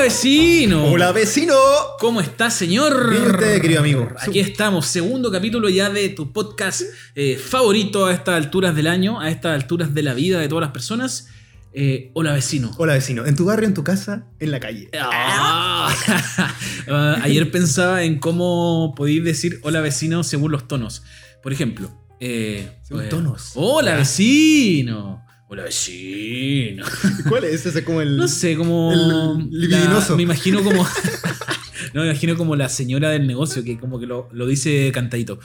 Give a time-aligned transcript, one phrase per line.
[0.00, 0.84] Hola vecino.
[0.86, 1.54] Hola vecino.
[1.98, 3.10] ¿Cómo está, señor?
[3.10, 4.08] Bien querido amigo.
[4.18, 6.80] Aquí estamos, segundo capítulo ya de tu podcast
[7.14, 10.62] eh, favorito a estas alturas del año, a estas alturas de la vida de todas
[10.62, 11.28] las personas.
[11.74, 12.70] Eh, hola vecino.
[12.78, 13.26] Hola vecino.
[13.26, 14.88] En tu barrio, en tu casa, en la calle.
[14.98, 15.94] Ah.
[16.88, 21.02] Ah, ayer pensaba en cómo podéis decir hola vecino según los tonos.
[21.42, 21.90] Por ejemplo,
[22.20, 23.52] eh, Según eh, tonos.
[23.54, 25.22] Hola vecino.
[25.52, 26.84] Hola vecino.
[27.28, 27.82] ¿Cuál es ese?
[27.82, 28.16] como el.
[28.16, 28.92] No sé, como.
[28.92, 30.10] El libidinoso.
[30.10, 30.84] la- me imagino como.
[31.92, 35.40] no, me imagino como la señora del negocio que como que lo, lo dice cantadito.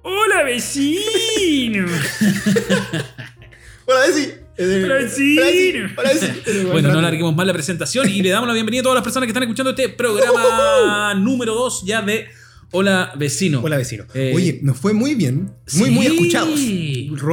[0.00, 1.86] ¡Hola, vecino!
[3.84, 4.32] Hola vecino.
[4.58, 5.90] Hola, vecino.
[5.94, 6.70] Hola vecino.
[6.70, 9.26] bueno, no alarguemos más la presentación y le damos la bienvenida a todas las personas
[9.26, 12.28] que están escuchando este programa número 2 ya de
[12.74, 13.60] Hola, vecino.
[13.62, 14.04] Hola vecino.
[14.14, 15.52] Eh, Oye, nos fue muy bien.
[15.74, 15.90] Muy, sí.
[15.90, 16.58] muy escuchados.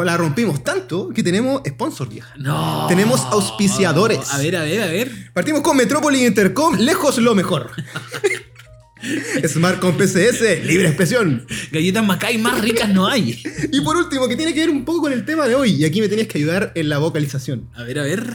[0.06, 2.34] La rompimos tanto que tenemos sponsor, vieja.
[2.38, 2.86] No.
[2.90, 4.34] Tenemos auspiciadores.
[4.34, 5.32] A ver, a ver, a ver.
[5.34, 7.72] Partimos con Metrópoli Intercom, lejos lo mejor.
[9.48, 11.48] Smart con PCS, libre expresión.
[11.72, 13.42] Galletas Macay más ricas no hay.
[13.72, 15.72] Y por último, que tiene que ver un poco con el tema de hoy.
[15.72, 17.70] Y aquí me tenías que ayudar en la vocalización.
[17.76, 18.26] A ver, a ver.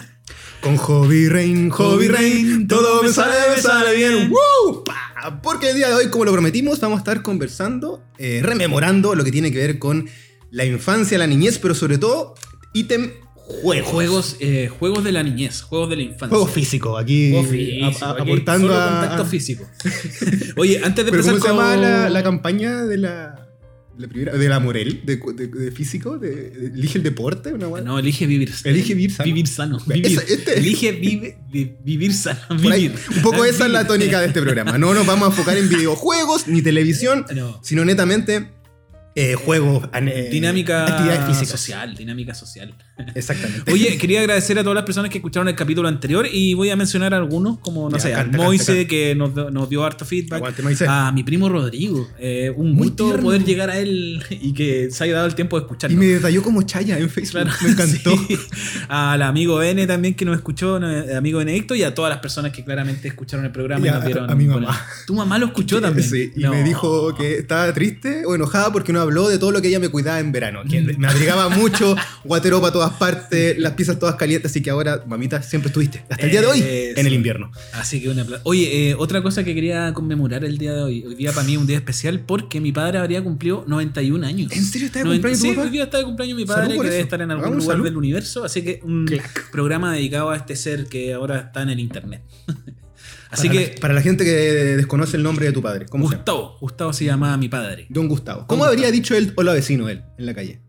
[0.63, 4.31] Con Hobby Rain, Hobby Rain, todo me sale, me sale bien.
[4.31, 4.83] ¡Woo!
[4.85, 5.04] Pa.
[5.43, 9.25] Porque el día de hoy, como lo prometimos, vamos a estar conversando, eh, rememorando lo
[9.25, 10.09] que tiene que ver con
[10.51, 12.35] la infancia, la niñez, pero sobre todo,
[12.73, 13.89] ítem juegos.
[13.91, 16.29] Juegos, eh, juegos de la niñez, juegos de la infancia.
[16.29, 19.69] Juego físico, aquí, Juego físico, a- a- aquí aportando solo a- contacto físico.
[20.57, 23.34] Oye, antes de Pero empezar ¿cómo se con- llama la, la campaña de la,
[23.99, 26.19] la primera, de la Morel, de, de- de físico?
[26.19, 27.53] De, ¿Elige el deporte?
[27.53, 27.81] Una?
[27.81, 29.27] No, elige vivir Elige vivir sano.
[29.27, 29.79] Vivir sano.
[29.89, 32.41] Esa- este- Elige vive- vi- vivir sano.
[32.71, 34.79] Ahí, un poco esa es la tónica de este programa.
[34.79, 37.61] No nos vamos a enfocar en videojuegos ni televisión, No.
[37.63, 38.49] sino netamente
[39.17, 41.49] eh, juegos, eh, Dinámica actividades físicas.
[41.61, 42.75] social, dinámica social.
[43.15, 43.73] Exactamente.
[43.73, 46.77] Oye, quería agradecer a todas las personas que escucharon el capítulo anterior y voy a
[46.77, 48.89] mencionar algunos, como, no Ya, sé, canta, al Moise, canta.
[48.89, 50.39] que nos, dio- nos dio harto feedback.
[50.39, 50.85] Aguante.
[50.89, 52.09] A mi primo Rodrigo.
[52.19, 53.23] eh, un Muy gusto tierno.
[53.25, 55.97] poder llegar a él y que se haya dado el tiempo de escucharlo.
[55.97, 57.43] y me detalló como Chaya en Facebook.
[57.43, 58.17] Claro, me encantó.
[58.29, 58.39] sí.
[58.89, 62.53] Al amigo N también que nos escuchó, eh, amigo Benedicto, y a todas las personas
[62.53, 64.31] que claramente escucharon el programa Y y, a- nos dieron.
[64.31, 64.81] a mi bueno, mamá.
[65.07, 66.09] tu mamá lo escuchó también.
[66.09, 66.51] Sí, y No.
[66.51, 69.79] me dijo que estaba triste o enojada porque no habló de todo lo que ella
[69.79, 70.63] me cuidaba en verano.
[70.69, 75.05] Que me abrigaba mucho, guatero para todas partes, las piezas todas calientes, así que ahora,
[75.07, 76.05] mamita, siempre estuviste.
[76.09, 77.01] Hasta el día de hoy, Eso.
[77.01, 77.51] en el invierno.
[77.73, 81.05] Así que una Oye, eh, otra cosa que quería conmemorar el día de hoy.
[81.07, 84.53] Hoy día para mí es un día especial porque mi padre habría cumplido 91 años.
[84.53, 87.01] ¿En serio está de cumpleaños sí, hoy día está de cumpleaños mi padre, que debe
[87.01, 87.85] estar en algún lugar salud.
[87.85, 88.45] del universo.
[88.45, 89.07] Así que un
[89.53, 92.23] programa dedicado a este ser que ahora está en el internet.
[93.35, 96.05] Así para que, La, para la gente que desconoce el nombre de tu padre, ¿cómo
[96.07, 96.19] se llama?
[96.25, 97.87] Gustavo, Gustavo se llamaba mi padre.
[97.91, 98.47] Don Gustavo.
[98.47, 100.61] ¿Cómo habría dicho él hola vecino él en la calle?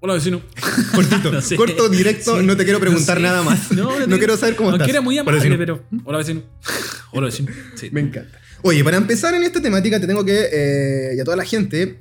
[0.00, 0.42] Hola vecino.
[0.94, 1.54] Cortito, No sé.
[1.56, 2.44] corto, directo, Sí.
[2.46, 3.32] no te quiero preguntar No sé.
[3.32, 3.70] nada más.
[3.72, 4.88] No, No, no quiero saber cómo estás.
[4.88, 5.84] era muy amable, pero.
[6.04, 6.42] Hola vecino.
[7.12, 7.52] Hola vecino.
[7.76, 7.88] Sí.
[7.92, 8.38] Me encanta.
[8.62, 12.00] Oye, para empezar en esta temática te tengo que, eh, y a toda la gente,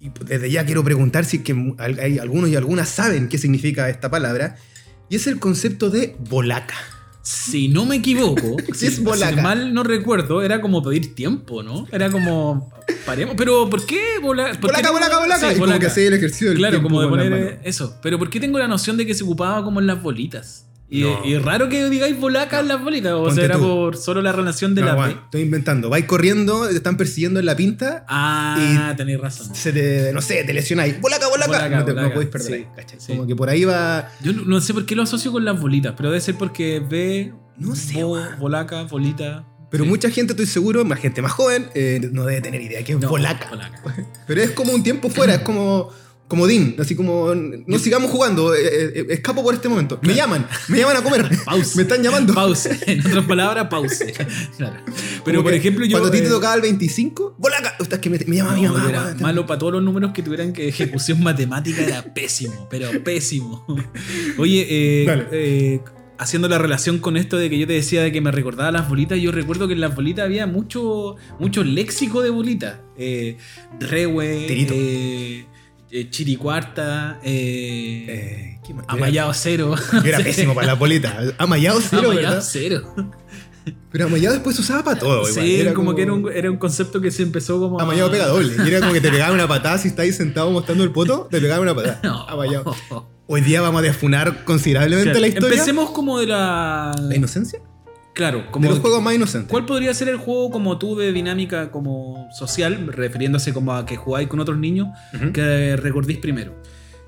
[0.00, 1.54] y desde ya quiero preguntar si es que
[2.00, 4.56] hay algunos y algunas saben qué significa esta palabra,
[5.10, 6.74] y es el concepto de bolaca.
[7.22, 11.62] Si no me equivoco, Sí, es si, si mal no recuerdo, era como pedir tiempo,
[11.62, 11.86] ¿no?
[11.92, 12.72] Era como.
[13.04, 13.34] Paremos.
[13.36, 15.50] Pero ¿por qué qué Bolaca, bolaca, bolaca.
[15.50, 17.96] Sí, y como que hace el ejercicio del Claro, tiempo como de poner eso.
[18.02, 20.67] Pero ¿por qué tengo la noción de que se ocupaba como en las bolitas?
[20.90, 21.22] Y, No.
[21.24, 23.12] y raro que digáis bolaca en las bolitas.
[23.12, 23.62] O Ponte sea, era tú.
[23.62, 25.16] por solo la relación de No, la Juan, B.
[25.24, 25.90] estoy inventando.
[25.90, 29.54] Vais corriendo, te están persiguiendo en la pinta, Ah, tenéis razón.
[29.54, 30.98] se te, no sé, te lesionáis.
[31.00, 31.46] Bolaca, bolaca.
[31.52, 33.00] Bolaca, no, te, no podéis perder sí, ahí, ¿cachai?
[33.00, 33.12] sí.
[33.12, 34.08] Como que por ahí va.
[34.22, 36.80] Yo no, no sé por qué lo asocio con las bolitas, pero debe ser porque
[36.80, 38.38] B, No sé, bo, weón.
[38.38, 39.44] bolaca, bolita.
[39.70, 39.90] Pero Sí.
[39.90, 42.98] mucha gente, estoy seguro, más gente más joven, eh, no debe tener idea que es
[42.98, 43.50] No, bolaca.
[43.50, 43.82] bolaca.
[44.26, 45.90] Pero es como un tiempo fuera, es como.
[46.28, 48.60] Como Dean, así como no sigamos jugando, eh,
[48.94, 49.98] eh, escapo por este momento.
[50.02, 51.26] Me llaman, me llaman a comer.
[51.44, 51.76] Pause.
[51.76, 52.34] Me están llamando.
[52.34, 52.68] Pause.
[52.86, 54.12] En otras palabras, pause.
[54.58, 54.76] Claro.
[55.24, 55.92] Pero Como por ejemplo, yo.
[55.98, 57.74] Cuando a ti te eh, tocaba el 25, ¡Bolaca!
[57.80, 58.88] Ostras, es que me, me llama mi no, mamá.
[58.88, 59.20] era weón.
[59.22, 63.64] malo para todos los números que tuvieran que ejecución matemática era pésimo, pero pésimo.
[64.36, 65.80] Oye, eh, eh,
[66.18, 68.88] haciendo la relación con esto de que yo te decía de que me recordaba las
[68.88, 72.80] bolitas, yo recuerdo que en las bolitas había mucho, mucho léxico de bolitas.
[72.98, 73.36] Eh,
[73.80, 74.74] rewe, Tirito.
[75.90, 79.74] Eh, chiricuarta, eh, Eh, amayado cero.
[79.92, 81.18] era- era pésimo para la bolita.
[81.38, 82.46] Amayado cero, amayado ¿verdad?
[82.48, 82.94] cero.
[83.90, 85.24] Pero amayado después se usaba para todo.
[85.26, 85.74] Sí, igual.
[85.74, 87.80] como, que era un, era un concepto que se empezó como.
[87.80, 88.54] Amayado pega doble.
[88.64, 91.40] Y era como que te pegaban una patada si estáis sentado mostrando el poto, te
[91.40, 92.00] pegaban una patada.
[92.02, 92.26] No.
[92.28, 92.74] Amayado.
[93.26, 95.54] Hoy día vamos a defunar considerablemente Claro, la historia.
[95.56, 96.94] Empecemos como de la.
[96.98, 97.60] ¿La inocencia?
[98.18, 98.64] Claro, como.
[98.64, 99.48] de los juegos más inocentes.
[99.50, 103.96] ¿Cuál podría ser el juego como tú de dinámica como social, refiriéndose como a que
[103.96, 104.88] jugáis con otros niños,
[105.32, 106.60] que recordéis primero?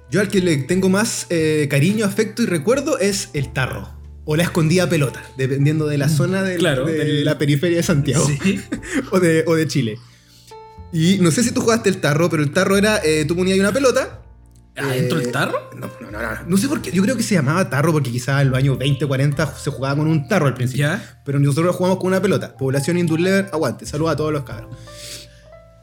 [0.09, 3.89] Yo al que le tengo más eh, cariño, afecto y recuerdo es el tarro.
[4.25, 7.83] o la escondida pelota, dependiendo de la zona del- Claro, de del- la periferia de
[7.83, 8.61] Santiago Sí.
[9.11, 9.99] o, de, o de Chile.
[10.93, 13.55] Y no sé si tú jugaste el tarro, pero el tarro era, eh, tú ponías
[13.55, 14.19] ahí una pelota.
[14.88, 15.71] ¿Adentro eh, del tarro?
[15.77, 18.11] No, no, no, no, no sé por qué, yo creo que se llamaba tarro porque
[18.11, 20.87] quizás en los años 20, 40 se jugaba con un tarro al principio.
[20.87, 21.21] Ya.
[21.25, 22.56] Pero nosotros jugamos con una pelota.
[22.56, 23.87] Población Indurlever, aguante.
[23.87, 24.75] Saludos a todos los cabros.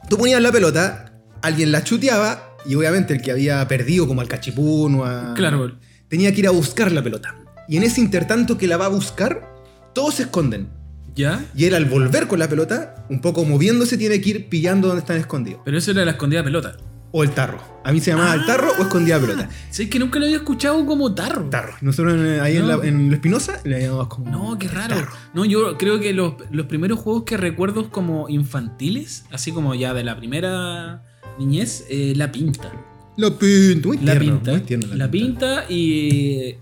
[0.08, 1.12] Tú ponías la pelota,
[1.42, 5.34] alguien la chuteaba y obviamente el que había perdido, como al cachipún o a.
[5.34, 5.78] Claro.
[6.08, 7.34] Tenía que ir a buscar la pelota.
[7.68, 9.46] Y en ese intertanto que la va a buscar,
[9.94, 10.68] todos se esconden.
[11.14, 11.44] ¿Ya?
[11.54, 15.00] Y él al volver con la pelota, un poco moviéndose, tiene que ir pillando donde
[15.00, 15.62] están escondidos.
[15.64, 16.76] Pero eso era la escondida pelota.
[17.10, 17.58] O el tarro.
[17.84, 19.48] A mí se llamaba el tarro o escondida pelota.
[19.70, 21.44] Sí, que nunca lo había escuchado como tarro.
[21.48, 21.72] Tarro.
[21.80, 24.30] Nosotros en- ahí en, la, en la Espinosa le llamamos como.
[24.30, 24.94] No, qué raro.
[24.94, 25.12] tarro.
[25.32, 29.94] No, yo creo que los, los primeros juegos que recuerdo como infantiles, así como ya
[29.94, 31.02] de la primera
[31.38, 32.70] niñez, eh, la pinta.
[33.16, 33.88] La pinta.
[33.88, 34.50] Muy La tierno, pinta.
[34.52, 36.56] muy tierno la pinta y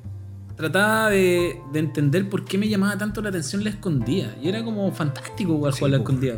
[0.56, 4.34] trataba de, de entender por qué me llamaba tanto la atención la escondida.
[4.42, 6.34] Y era como fantástico jugar Sí, jugar la escondida.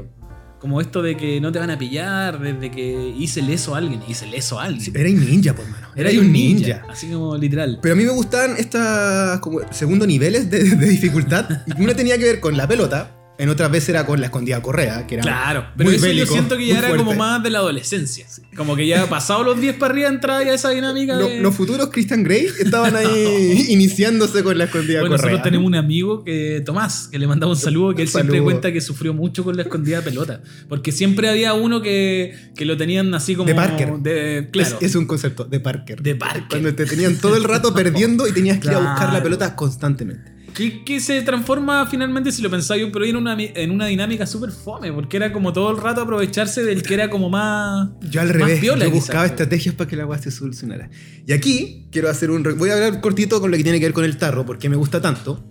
[0.59, 4.01] Como esto de que no te van a pillar, desde que hice leso a alguien,
[4.09, 4.85] hice leso a alguien.
[4.85, 5.89] Sí, Era un ninja, por mano.
[5.95, 6.85] Era, un ninja.
[6.89, 7.79] Así como literal.
[7.81, 11.49] Pero a mí me gustaban estas como segundo niveles de, de dificultad.
[11.67, 13.18] Y una tenía que ver con la pelota.
[13.38, 16.26] En otras veces era con la escondida correa, que era Claro, pero muy eso bélico,
[16.26, 18.26] yo siento que ya era como más de la adolescencia.
[18.56, 21.40] Como que ya pasado los 10 para arriba entraba ya esa dinámica Lo- de...
[21.40, 25.31] Los futuros Christian Grey estaban ahí iniciándose con la escondida Bueno, correa.
[25.31, 28.73] nosotros tenemos un amigo que, Tomás, que le mandamos un saludo, que él siempre cuenta
[28.73, 30.43] que sufrió mucho con la escondida pelota.
[30.69, 33.46] Porque siempre había uno que, que lo tenían así como.
[33.46, 33.93] De Parker.
[34.00, 34.79] de- claro.
[34.81, 36.02] es, es un concepto de Parker.
[36.02, 36.43] De Parker.
[36.50, 39.55] Cuando te tenían todo el rato perdiendo y tenías que ir a buscar la pelota
[39.55, 40.38] constantemente.
[40.59, 44.51] Que, que se transforma finalmente, si lo pensáis, pero en una, en una dinámica súper
[44.51, 47.91] fome, porque era como todo el rato aprovecharse del que era como más.
[48.11, 49.07] Yo al revés, piola, yo quizás.
[49.07, 50.91] buscaba estrategias para que la agua se solucionara.
[51.25, 52.43] Y aquí quiero hacer un...
[52.43, 54.75] Voy a hablar cortito con lo que tiene que ver con el tarro, porque me
[54.75, 55.45] gusta tanto.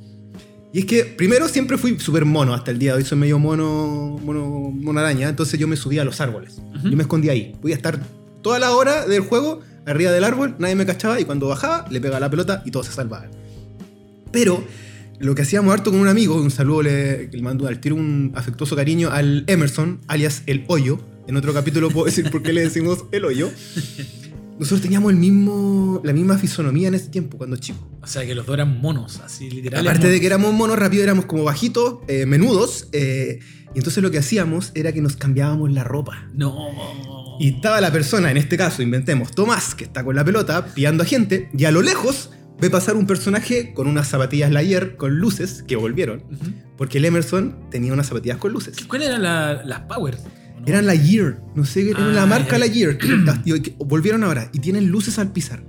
[0.74, 3.39] Y es que primero siempre fui súper mono, hasta el día de hoy soy medio
[3.39, 6.57] mono, mono, mono araña, entonces yo me subía a los árboles.
[6.57, 6.89] Ujú.
[6.89, 7.56] Yo me escondía ahí.
[7.62, 7.98] Voy a estar
[8.42, 12.01] toda la hora del juego arriba del árbol, nadie me cachaba y cuando bajaba le
[12.01, 13.31] pegaba la pelota y todos se salvaban.
[14.33, 14.65] Pero
[15.19, 18.31] lo que hacíamos harto con un amigo, un saludo le, le mando al tiro un
[18.35, 20.99] afectuoso cariño al Emerson, alias El Hoyo.
[21.27, 23.49] En otro capítulo puedo decir por qué le decimos El Hoyo.
[24.59, 27.81] Nosotros teníamos el mismo, la misma fisonomía en ese tiempo, cuando chicos.
[28.01, 29.85] O sea, que los dos eran monos, así literal.
[29.87, 32.87] Aparte de que éramos monos rápido, éramos como bajitos, eh, menudos.
[32.91, 33.39] eh,
[33.75, 36.27] y entonces lo que hacíamos era que nos cambiábamos la ropa.
[36.33, 37.37] No.
[37.39, 41.03] Y estaba la persona, en este caso, inventemos, Tomás, que está con la pelota, pillando
[41.03, 45.18] a gente, y a lo lejos ve pasar un personaje con unas zapatillas Layer con
[45.19, 46.51] luces que volvieron, Ujú.
[46.77, 48.75] porque el Emerson tenía unas zapatillas con luces.
[48.88, 50.19] ¿Cuáles eran la- las Powers?
[50.56, 50.68] ¿O no?
[50.68, 53.07] Eran la Year, no sé, era Ah, la marca la Year, que,
[53.45, 55.63] y que volvieron ahora y tienen luces al pisar.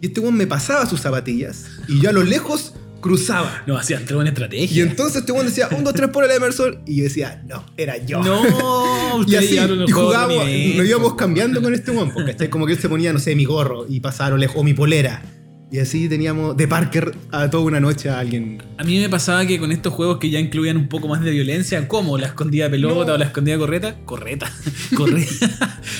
[0.00, 3.62] Y este weón me pasaba sus zapatillas y yo a lo lejos cruzaba.
[3.66, 4.82] No, hacían tres buena Y estrategia.
[4.84, 7.96] entonces este weón decía, un, dos, tres por el Emerson, y yo decía, no, era
[7.98, 8.20] yo.
[8.22, 10.44] No, Y así, y jugábamos,
[10.76, 13.44] nos íbamos cambiando con este weón, porque como que él se ponía, no sé, mi
[13.44, 15.22] gorro y pasaba a lo lejos, o mi polera.
[15.72, 18.62] Y así teníamos de Parker a toda una noche a alguien.
[18.76, 21.30] A mí me pasaba que con estos juegos que ya incluían un poco más de
[21.30, 23.14] violencia, como la escondida pelota No.
[23.14, 24.52] o la escondida correta, correta,
[24.94, 25.48] correta,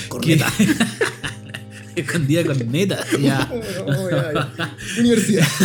[0.09, 0.53] Corneta.
[1.95, 3.51] que- escondida con neta, ya.
[3.87, 4.75] Oh, ya, ya.
[4.99, 5.47] Universidad.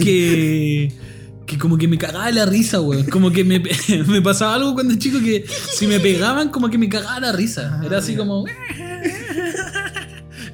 [0.00, 0.92] Que
[1.46, 3.04] que como que me cagaba la risa, weón.
[3.10, 3.60] Como que me,
[4.06, 7.80] me pasaba algo cuando chico que si me pegaban, como que me cagaba la risa.
[7.84, 8.44] Era así como.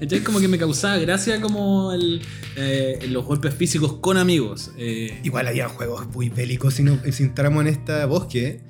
[0.01, 2.23] Entonces, como que me causaba gracia como el,
[2.57, 4.71] eh, los golpes físicos con amigos.
[4.79, 8.61] Eh, Igual había juegos muy bélicos si, no, si entramos en este bosque.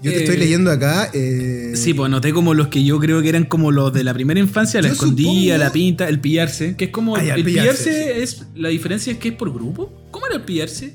[0.00, 1.10] Yo te Eh, estoy leyendo acá.
[1.12, 4.14] eh, Sí, pues anoté como los que yo creo que eran como los de la
[4.14, 7.40] primera infancia, la escondida, supongo- la pinta, el pillarse, que es como Ah, ya, el
[7.40, 9.92] el pillarse, pillarse es la diferencia es que es por grupo.
[10.12, 10.94] ¿Cómo era el pillarse?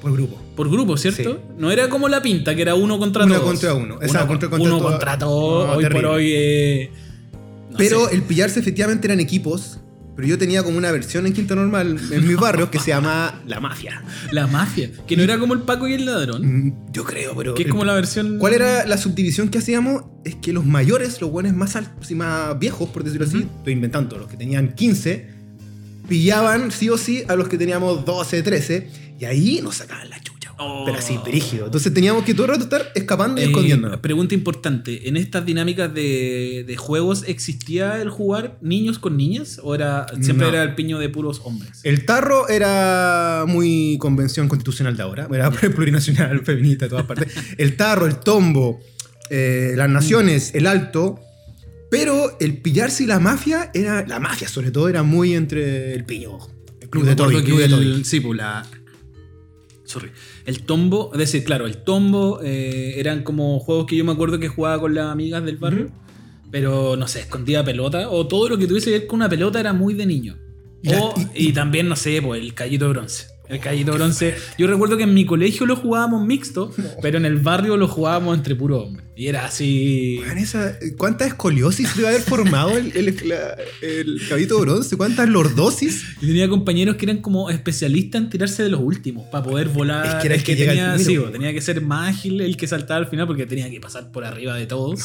[0.00, 0.40] Por grupo.
[0.56, 1.42] Por grupo, ¿cierto?
[1.58, 3.46] No era como la pinta, que era uno contra Uno todos.
[3.50, 3.96] contra uno.
[3.96, 5.66] Uno, Exacto, contra- contra uno contra todos.
[5.66, 6.02] No, hoy terrible.
[6.08, 6.32] por hoy.
[6.34, 6.90] eh,
[7.88, 9.80] pero el pillarse efectivamente eran equipos.
[10.16, 13.40] Pero yo tenía como una versión en Quinta Normal, en mis barrios, que se llama
[13.46, 14.02] La Mafia.
[14.32, 17.54] La mafia, que no era como el Paco y el ladrón, Mm, Yo creo, pero.
[17.54, 18.36] que es como la versión.
[18.38, 20.02] ¿Cuál era la subdivisión que hacíamos?
[20.24, 23.72] Es que los mayores, los buenos más altos y más viejos, por decirlo así, estoy
[23.72, 25.26] inventando, los que tenían 15,
[26.08, 30.19] pillaban sí o sí a los que teníamos 12, 13, y ahí nos sacaban la.
[30.62, 30.82] Oh.
[30.84, 31.66] Pero así, brígido.
[31.66, 34.00] Entonces teníamos que todo el rato estar escapando y Eh, escondiéndonos.
[34.00, 39.58] pregunta importante: ¿en estas dinámicas de, de juegos existía el jugar niños con niñas?
[39.62, 40.52] ¿O era siempre No.
[40.52, 41.80] era el piño de puros hombres?
[41.84, 47.32] El tarro era muy convención constitucional de ahora, era plurinacional, feminista, de todas partes.
[47.56, 48.80] El tarro, el tombo,
[49.30, 51.18] eh, las naciones, el alto.
[51.90, 56.04] Pero el pillarse y la mafia, era la mafia sobre todo, era muy entre el
[56.04, 56.38] piño.
[56.80, 58.04] El club Yo de Toby, que club de el- Toby.
[58.04, 58.64] Sí, pues la,
[59.90, 60.10] Sorry.
[60.46, 64.38] El tombo, es decir, claro, el tombo eh, eran como juegos que yo me acuerdo
[64.38, 65.90] que jugaba con las amigas del barrio.
[66.52, 68.08] Pero no sé, escondía pelota.
[68.10, 70.36] O todo lo que tuviese que ver con una pelota era muy de niño.
[70.82, 73.26] Y la- O- y- y, también, no sé, pues el callito de bronce.
[73.50, 74.34] El callito de bronce.
[74.56, 78.36] Yo recuerdo que en mi colegio lo jugábamos mixto, pero en el barrio lo jugábamos
[78.38, 79.04] entre puro hombre.
[79.16, 80.18] Y era así.
[80.22, 84.96] Weón, esa- ¿Cuánta escoliosis debe haber formado el, el, la- el caballito de bronce?
[84.96, 86.04] ¿Cuántas lordosis?
[86.20, 90.06] Yo tenía compañeros que eran como especialistas en tirarse de los últimos para poder volar.
[90.06, 91.32] Es que era el que llega tenía, al primero, sí, po.
[91.32, 94.24] tenía que ser más ágil el que saltaba al final porque tenía que pasar por
[94.24, 95.00] arriba de todos.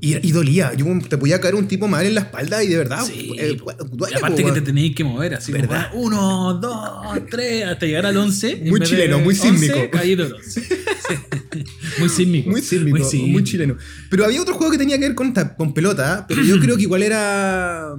[0.00, 0.72] Y, y dolía.
[0.74, 3.04] Yo te podía caer un tipo mal en la espalda y de verdad.
[3.04, 3.72] Sí, eh, po.
[3.72, 5.52] duele, y aparte po, que te tenías que mover así.
[5.52, 5.90] como, ¿Verdad?
[5.94, 8.50] uno, dos, tres, hasta llegar al 11.
[8.50, 9.98] en Muy chileno, muy 11, sísmico.
[10.46, 10.60] Sí.
[11.98, 12.50] muy sísmico.
[12.50, 13.40] Muy sísmico, muy, sísmico.
[13.40, 13.76] chileno.
[14.08, 16.82] Pero había otro juego que tenía que ver con, con pelota, pero yo creo que
[16.82, 17.94] igual era.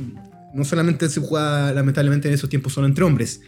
[0.53, 3.41] No solamente se jugaba, lamentablemente, en esos tiempos solo entre hombres.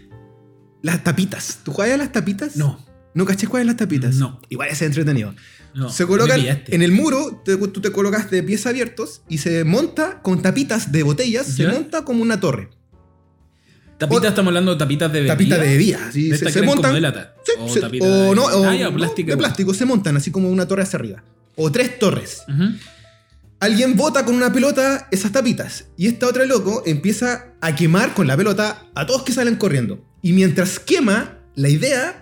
[0.81, 1.59] Las tapitas.
[1.63, 2.57] ¿Tú jugabas a las tapitas?
[2.57, 4.15] No, ¿No caché cuáles las tapitas?
[4.15, 4.39] No.
[4.49, 5.33] Igual es entretenido.
[5.73, 5.89] No.
[5.89, 10.21] se colocan en el muro, te- tú te colocas de pies abiertos y se monta
[10.21, 12.69] con tapitas de botellas, se monta como una torre.
[13.97, 15.33] Tapitas, estamos hablando de tapitas de bebida.
[15.35, 16.11] Tapitas de bebida.
[16.11, 16.29] ¿sí?
[16.29, 16.93] De Se, se montan.
[16.93, 17.35] de lata.
[17.45, 17.87] Sí, o se- no,
[18.45, 21.23] o Ah, no, de plástico, se montan así como una torre hacia arriba.
[21.55, 22.41] O tres torres.
[23.59, 25.85] Alguien bota con una pelota esas tapitas.
[25.97, 30.03] Y esta otra loco empieza a quemar con la pelota a todos que salen corriendo.
[30.23, 32.20] Y mientras quema, la idea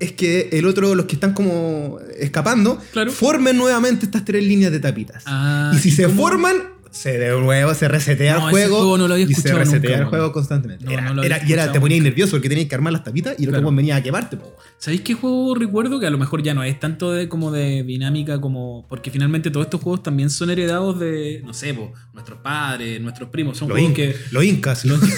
[0.00, 3.10] es que el otro, los que están como escapando, Claro.
[3.12, 5.22] formen nuevamente estas tres líneas de tapitas.
[5.26, 6.16] Ah, y si se cómo?
[6.22, 6.56] forman,
[6.90, 8.76] se de nuevo, se resetea No, el juego.
[8.78, 10.84] juego no lo había y se resetea nunca, el juego constantemente.
[10.86, 13.42] No, Era- era- y era, te ponías nervioso porque tenías que armar las tapitas y
[13.42, 13.66] el otro Claro.
[13.66, 14.36] weón venía a quemarte.
[14.38, 14.56] po.
[14.78, 16.00] ¿Sabéis qué juego recuerdo?
[16.00, 18.86] Que a lo mejor ya no es tanto de como de dinámica como.
[18.88, 23.28] Porque finalmente todos estos juegos también son heredados de, no sé, po, nuestros padres, nuestros
[23.28, 23.58] primos.
[23.58, 24.16] Son Los, juegos in- que.
[24.30, 24.84] los incas.
[24.86, 25.00] Los-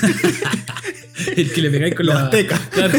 [1.37, 2.25] el que le pegáis con Los la.
[2.25, 2.61] aztecas.
[2.71, 2.99] Claro.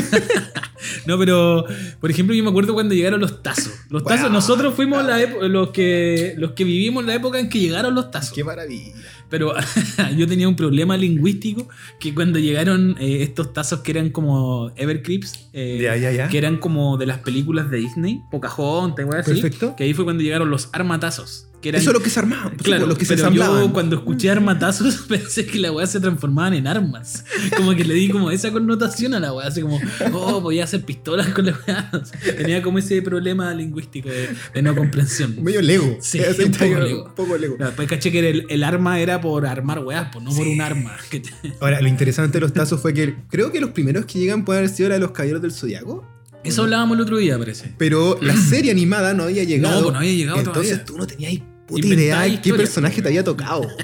[1.05, 1.65] No, pero.
[1.99, 3.71] Por ejemplo, yo me acuerdo cuando llegaron los tazos.
[3.89, 4.31] Los tazos, Wow.
[4.33, 8.33] nosotros fuimos la los que los que vivimos la época en que llegaron los tazos.
[8.33, 8.93] Qué maravilla.
[9.31, 9.53] Pero
[10.17, 11.67] yo tenía un problema lingüístico
[12.00, 16.27] que cuando llegaron eh, estos tazos que eran como Everclips, eh, Ya, ya, ya.
[16.27, 19.75] que eran como de las películas de Disney, Pocahontas, wey, así, Perfecto.
[19.75, 21.47] que ahí fue cuando llegaron los armatazos.
[21.61, 22.50] Que eran, Eso es lo que se armaba.
[22.50, 23.67] pues, Claro, los que se pero ensamblaban.
[23.67, 27.23] yo cuando escuché armatazos pensé que la weá se transformaban en armas.
[27.55, 29.79] Como que le di como esa connotación a la weá, así como,
[30.11, 31.91] oh, voy a hacer pistolas con la weá.
[32.35, 35.35] Tenía como ese problema lingüístico de, de no comprensión.
[35.43, 35.97] Medio Lego.
[36.01, 37.03] Sí, un poco Lego.
[37.05, 37.57] Un poco Lego.
[37.59, 40.97] Después caché que el, el arma era por armar weas, pues no por un arma.
[41.09, 44.19] Que te- Ahora, lo interesante de los tazos fue que creo que los primeros que
[44.19, 46.05] llegan pueden haber sido la de los caballeros del zodiaco.
[46.43, 47.73] Eso hablábamos el otro día, parece.
[47.77, 49.75] Pero la serie animada no había llegado.
[49.77, 50.85] No, pues no había llegado Entonces todavía.
[50.85, 51.33] tú no tenías
[51.67, 53.67] puta idea de qué personaje te había tocado.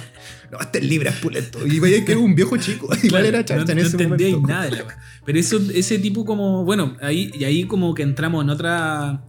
[0.50, 1.68] No, este es libre, es pulento.
[1.68, 2.86] Y veía que era un viejo chico.
[3.04, 4.48] Igual Claro, era no, charcha en no ese entendía momento.
[4.48, 4.98] nada de la wea.
[5.26, 9.26] Pero eso, ese tipo como, bueno, ahí, y ahí como que entramos en otra.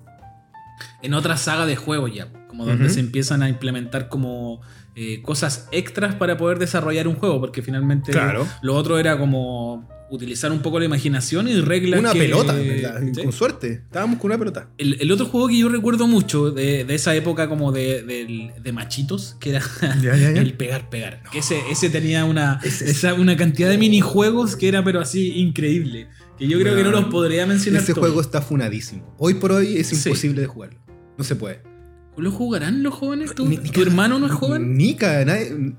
[1.02, 2.28] En otra saga de juegos ya.
[2.46, 4.60] Como donde se empiezan a implementar como
[4.96, 7.40] eh, cosas extras para poder desarrollar un juego.
[7.40, 8.46] Porque finalmente Claro.
[8.62, 12.00] lo otro era como utilizar un poco la imaginación y reglas.
[12.00, 12.56] Una que- pelota,
[13.22, 13.72] con suerte.
[13.84, 14.70] Estábamos con una pelota.
[14.78, 18.52] El, el otro juego que yo recuerdo mucho de, de esa época como de, del-
[18.62, 19.60] de machitos, que era
[20.02, 20.40] Ya, ya, ya.
[20.40, 21.22] el pegar, pegar.
[21.30, 25.32] Que ese, ese tenía una, Ese- esa- una cantidad de minijuegos que era pero así
[25.38, 26.08] increíble.
[26.38, 27.82] Que yo creo que no los podría mencionar.
[27.82, 29.14] Ese juego está funadísimo.
[29.18, 29.96] Hoy por hoy es Sí.
[29.96, 30.78] imposible de jugarlo.
[31.18, 31.60] No se puede.
[32.18, 33.34] ¿Lo jugarán los jóvenes?
[33.34, 34.76] ¿Tu, Ni- tu hermano no es joven?
[34.76, 35.74] Nica, nadie-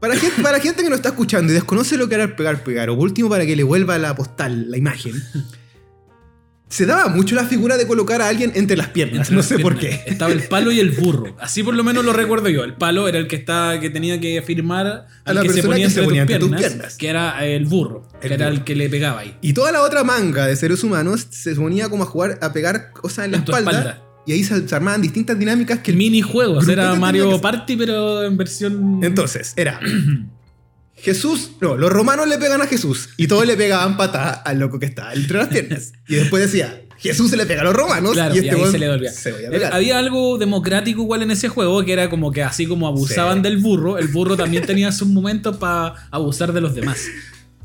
[0.00, 2.64] Para gente, para gente que no está escuchando y desconoce lo que era el pegar,
[2.64, 5.12] pegar, o por último para que le vuelva la postal, la imagen,
[6.68, 9.18] se daba mucho la figura de colocar a alguien entre las piernas.
[9.18, 10.02] Entre no las sé por piernas.
[10.04, 10.10] qué.
[10.12, 11.36] Estaba el palo y el burro.
[11.40, 12.62] Así por lo menos lo recuerdo yo.
[12.64, 15.72] El palo era el que estaba, que tenía que firmar al la que se persona
[15.74, 16.96] ponía que se entre, ponía tus, entre tus piernas, piernas.
[16.96, 18.08] Que era el burro.
[18.22, 18.56] El que era burro.
[18.58, 19.36] el que le pegaba ahí.
[19.40, 22.92] Y toda la otra manga de seres humanos se ponía como a jugar, a pegar
[22.92, 24.04] cosas en la En tu espalda, espalda.
[24.30, 26.68] Y ahí se, se armaban distintas dinámicas que el Minijuegos.
[26.68, 29.00] Era Mario Party, pero en versión.
[29.02, 29.80] Entonces, era.
[30.94, 34.78] Jesús, no, los romanos le pegan a Jesús y todos le pegaban patada al loco
[34.78, 35.92] que estaba entre las piernas.
[36.06, 38.60] Y después decía, Jesús se le pega a los romanos Claro, y y, este ahí
[38.60, 39.10] weón se le volvía.
[39.10, 39.72] se a pegar.
[39.74, 43.42] había algo democrático igual en ese juego, que era como que así como abusaban Sí.
[43.42, 47.00] del burro, el burro también tenía sus momentos para abusar de los demás.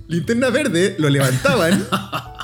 [0.08, 1.86] Linterna verde lo levantaban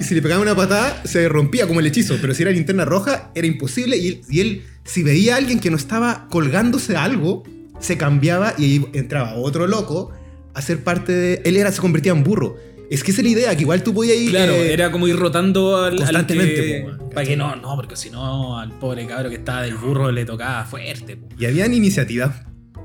[0.00, 2.16] y si le pegaban una patada se rompía como el hechizo.
[2.20, 5.58] Pero si era linterna roja era imposible y él, y él, si veía a alguien
[5.60, 7.42] que no estaba colgándose a algo,
[7.80, 10.12] se cambiaba y ahí entraba otro loco
[10.54, 11.42] a ser parte de...
[11.44, 12.56] Él era, se convertía en burro.
[12.90, 14.30] Es que esa es la idea, que igual tú podías ir...
[14.30, 17.76] Claro, eh, era como ir rotando al, al constantemente, que- weón, para que no, no,
[17.76, 21.16] porque si no al pobre cabro que estaba del burro le tocaba fuerte.
[21.16, 21.28] po.
[21.38, 22.34] Y habían iniciativas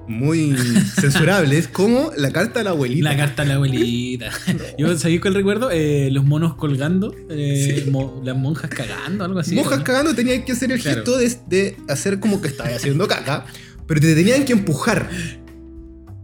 [0.07, 0.55] muy
[0.99, 3.09] censurables, como la carta de la abuelita.
[3.11, 4.29] La carta de la abuelita.
[4.77, 7.89] Yo sabía el recuerdo, Eh, los monos colgando, eh, Sí.
[7.89, 9.55] mo- las monjas cagando, algo así.
[9.55, 9.83] Mojas ¿no?
[9.83, 10.97] cagando tenías que hacer el Claro.
[10.97, 13.45] gesto de, de hacer como que estabas haciendo caca,
[13.87, 15.09] pero te tenían que empujar.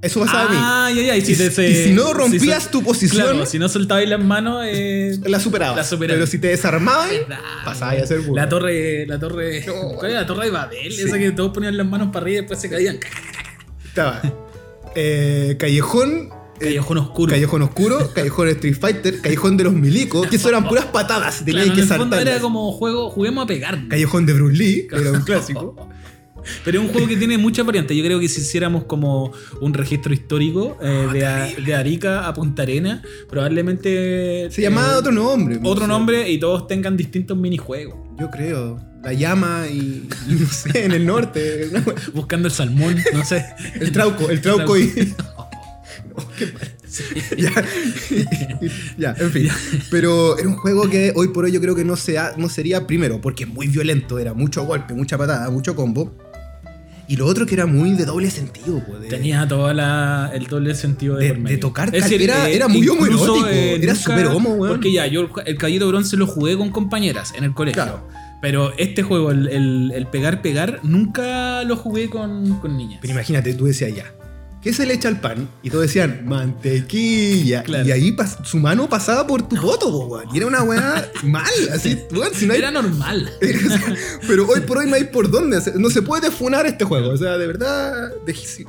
[0.01, 0.55] Eso pasaba a mí.
[0.57, 1.17] Ah, ya, ya.
[1.17, 4.07] Y si, Y, te- y se- si no rompías tu posición, Claro, si no soltabais
[4.07, 5.75] las manos, eh, la superabas.
[5.75, 6.15] La superabas.
[6.19, 7.43] Pero si te desarmabas, Bravo.
[7.65, 8.35] pasabas a ser burro.
[8.35, 9.61] La torre, la torre.
[9.67, 9.73] No.
[9.97, 10.91] ¿Cuál era la torre de Babel?
[10.93, 11.01] Sí.
[11.01, 12.97] Esa que todos ponían las manos para arriba y después se caían.
[13.99, 14.21] Estaba.
[14.95, 16.29] eh, callejón.
[16.59, 17.31] eh, Callejón oscuro.
[17.31, 21.65] Callejón oscuro, Callejón Street Fighter, Callejón de los Milicos, que eso eran puras patadas, tenías
[21.65, 22.21] Claro, que saltar.
[22.27, 23.87] era como juego, juguemos a pegar.
[23.87, 25.75] Callejón de Bruce Lee, era un clásico.
[26.63, 27.95] Pero es un juego que tiene muchas variantes.
[27.97, 32.27] Yo creo que si hiciéramos como un registro histórico eh, Ah, de, a- de Arica
[32.27, 34.47] a Punta Arena, probablemente.
[34.49, 35.59] Se llamaba eh, otro nombre.
[35.59, 37.95] no otro nombre y todos tengan distintos minijuegos.
[38.17, 38.79] Yo creo.
[39.03, 41.69] La llama y, y no sé, en el norte.
[41.71, 41.81] ¿no?
[42.13, 43.45] Buscando el salmón, no sé.
[43.79, 45.13] El trauco, el trauco y.
[46.89, 47.03] Sí.
[47.37, 47.51] ya,
[48.97, 49.47] ya, en fin.
[49.91, 52.87] Pero era un juego que hoy por hoy yo creo que no, sea, no sería
[52.87, 56.11] primero, porque es muy violento, era mucho golpe, mucha patada, mucho combo.
[57.07, 60.73] Y lo otro que era muy de doble sentido, pues, de- Tenía todo el doble
[60.75, 64.53] sentido de, De- de tocar Es decir, era- eh, era muy homoerótico, era súper homo,
[64.55, 64.73] weón.
[64.73, 67.83] Porque ya, yo el, el Caballito Bronce lo jugué con compañeras en el colegio.
[67.83, 68.07] Claro.
[68.41, 72.99] Pero este juego, el, el- el pegar, pegar, nunca lo jugué con, con niñas.
[73.01, 74.05] Pero imagínate, tú decías ya.
[74.61, 75.47] ¿Qué se le echa al pan?
[75.63, 77.63] Y todos decían, mantequilla.
[77.63, 77.87] Claro.
[77.87, 80.25] Y ahí su mano pasaba por tu voto, weón.
[80.33, 83.29] Y era una weá mal, así, weón, si no hay Era normal.
[84.27, 85.59] Pero hoy por hoy no hay por dónde.
[85.77, 87.09] No se puede funar este juego.
[87.09, 88.11] O sea, de verdad,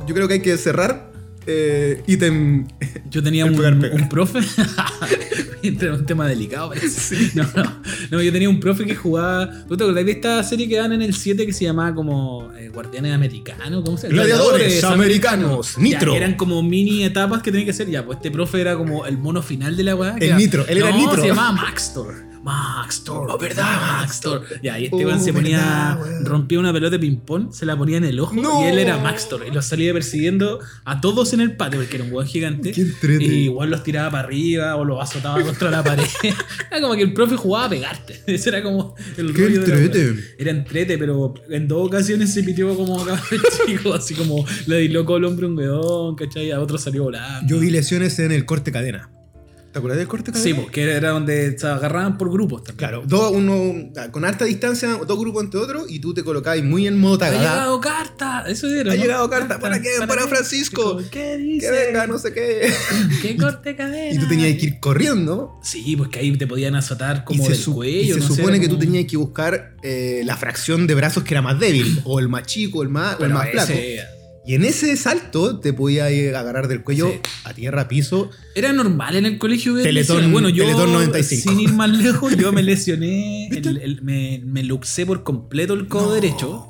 [0.07, 1.10] yo creo que hay que cerrar
[1.47, 2.67] eh, ítem.
[3.11, 4.41] Yo tenía un, un profe.
[5.63, 7.33] Era un tema delicado, parece.
[7.35, 7.83] No, no.
[8.11, 9.51] No, yo tenía un profe que jugaba.
[9.69, 12.51] ¿Tú te acordás de esta serie que dan en el 7 que se llamaba como
[12.57, 13.83] eh, Guardianes Americanos?
[13.85, 14.23] ¿Cómo se llama?
[14.23, 16.15] Gladiadores americanos, Ya, Nitro.
[16.15, 17.91] eran como mini etapas que tenían que hacer.
[17.91, 20.17] Ya, pues este profe era como el mono final de la weá.
[20.19, 21.21] El Nitro, él era el Nitro.
[21.21, 22.30] se llamaba Maxtor.
[22.43, 23.31] Maxtor.
[23.31, 24.43] Oh, ¿verdad, Maxtor.
[24.63, 25.97] Ya, y este weón se ponía.
[26.01, 28.63] verdad, rompía una pelota de ping-pong, se la ponía en el ojo No.
[28.65, 29.45] y él era Maxtor.
[29.47, 32.73] Y los salía persiguiendo a todos en el patio porque era un weón gigante.
[33.21, 36.05] Y igual los tiraba para arriba o los azotaba contra la pared.
[36.71, 38.23] Era como que el profe jugaba a pegarte.
[38.27, 40.11] Ese era como el Qué rollo de la entrete.
[40.13, 40.21] wea.
[40.39, 43.05] Era entrete, pero en dos ocasiones se pitió como
[43.67, 46.51] chico, así como le dislocó el hombre un weón, ¿cachai?
[46.53, 47.47] A otro salió volando.
[47.53, 49.11] Yo vi lesiones en el corte cadena.
[49.73, 50.45] ¿Te acuerdas del corte cadena?
[50.45, 52.77] Sí, porque era donde se agarraban por grupos también.
[52.79, 56.89] Claro, dos, uno, con harta distancia, dos grupos entre otros, y tú te colocabas muy
[56.89, 57.39] en modo Ha tagada.
[57.41, 58.93] llegado carta, eso era.
[58.93, 59.01] Ha ¿no?
[59.03, 59.91] llegado carta, ¿para qué?
[60.09, 60.97] Para Francisco.
[60.97, 61.71] ¿Qué Que dice?
[61.71, 62.73] venga, no sé qué.
[63.23, 64.13] ¿Qué corte cadena?
[64.13, 65.53] Y tú tenías que ir corriendo.
[65.63, 68.17] Sí, pues que ahí te podían azotar como del su- cuello.
[68.17, 71.23] y se no supone que tú como- tenías que buscar eh, la fracción de brazos
[71.23, 73.73] que era más débil, o el más chico, el más, o el más flaco.
[74.47, 77.21] Y en ese salto te podías ir a agarrar del cuello Sí.
[77.45, 78.31] a tierra, a piso.
[78.55, 80.33] Era normal en el colegio ver Teletón-.
[80.33, 81.51] Bueno, yo, Teletón 95.
[81.51, 85.89] sin ir más lejos, yo me lesioné, el- el- me, me luxé por completo el
[85.89, 86.13] codo No.
[86.15, 86.67] derecho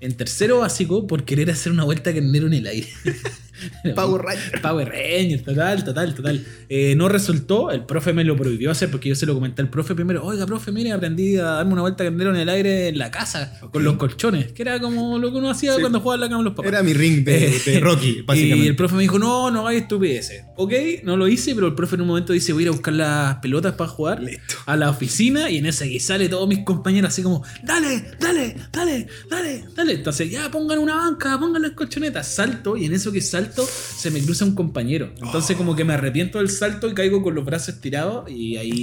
[0.00, 2.88] en tercero básico por querer hacer una vuelta carnero en el aire.
[3.94, 4.60] Power Ranger.
[4.62, 6.44] Power Ranger, total, total, total.
[6.68, 9.70] Eh, no resultó, el profe me lo prohibió hacer porque yo se lo comenté al
[9.70, 10.24] profe primero.
[10.24, 13.58] Oiga, profe, mire, aprendí a darme una vuelta carnero en el aire en la casa,
[13.72, 15.80] con los colchones, que era como lo que uno hacía Sí.
[15.80, 16.72] cuando jugaba en la cama los papás.
[16.72, 18.64] Era mi ring de, Eh, de Rocky, básicamente.
[18.64, 20.44] Y el profe me dijo, no, no hagas estupideces.
[20.56, 20.72] Ok,
[21.04, 22.94] no lo hice, pero el profe en un momento dice, voy a ir a buscar
[22.94, 24.54] las pelotas para jugar Listo.
[24.66, 28.56] a la oficina y en ese que sale todos mis compañeros así como, dale, dale,
[28.72, 29.92] dale, dale, dale.
[29.94, 32.26] Entonces ya pongan una banca, pongan las colchonetas.
[32.28, 35.10] Salto y en eso que salto se me cruza un compañero.
[35.22, 38.82] Entonces como que me arrepiento del salto y caigo con los brazos estirados y ahí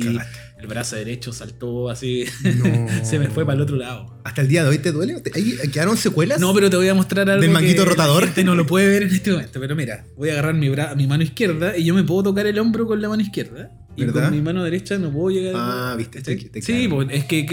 [0.59, 2.87] el brazo derecho saltó así, No.
[3.05, 4.19] se me fue para el otro lado.
[4.23, 5.19] Hasta el día de hoy te duele.
[5.21, 6.39] ¿Te- ahí ¿Quedaron secuelas?
[6.39, 8.21] No, pero te voy a mostrar algo ¿Del manguito que rotador?
[8.21, 10.67] La gente no lo puede ver en este momento, pero mira, voy a agarrar mi,
[10.69, 13.71] bra- mi mano izquierda y yo me puedo tocar el hombro con la mano izquierda.
[13.97, 14.23] Y ¿Verdad?
[14.25, 15.53] con mi mano derecha no puedo llegar.
[15.55, 17.45] Ah, viste, te- te Sí, pues, es que,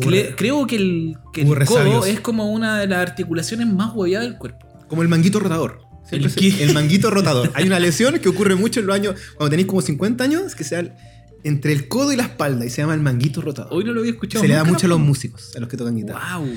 [0.00, 4.26] re- creo que el, que el codo es como una de las articulaciones más huevadas
[4.28, 4.66] del cuerpo.
[4.88, 5.82] Como el manguito rotador.
[6.10, 7.50] ¿El se- el manguito rotador.
[7.54, 10.64] Hay una lesión que ocurre mucho en los años, cuando tenéis como 50 años, que
[10.64, 10.92] sea el-
[11.44, 13.72] entre el codo y la espalda y se llama el manguito rotador.
[13.72, 14.42] Hoy no lo había escuchado.
[14.42, 16.38] se le da mucho a los músicos, a los que tocan guitarra.
[16.38, 16.48] Wow.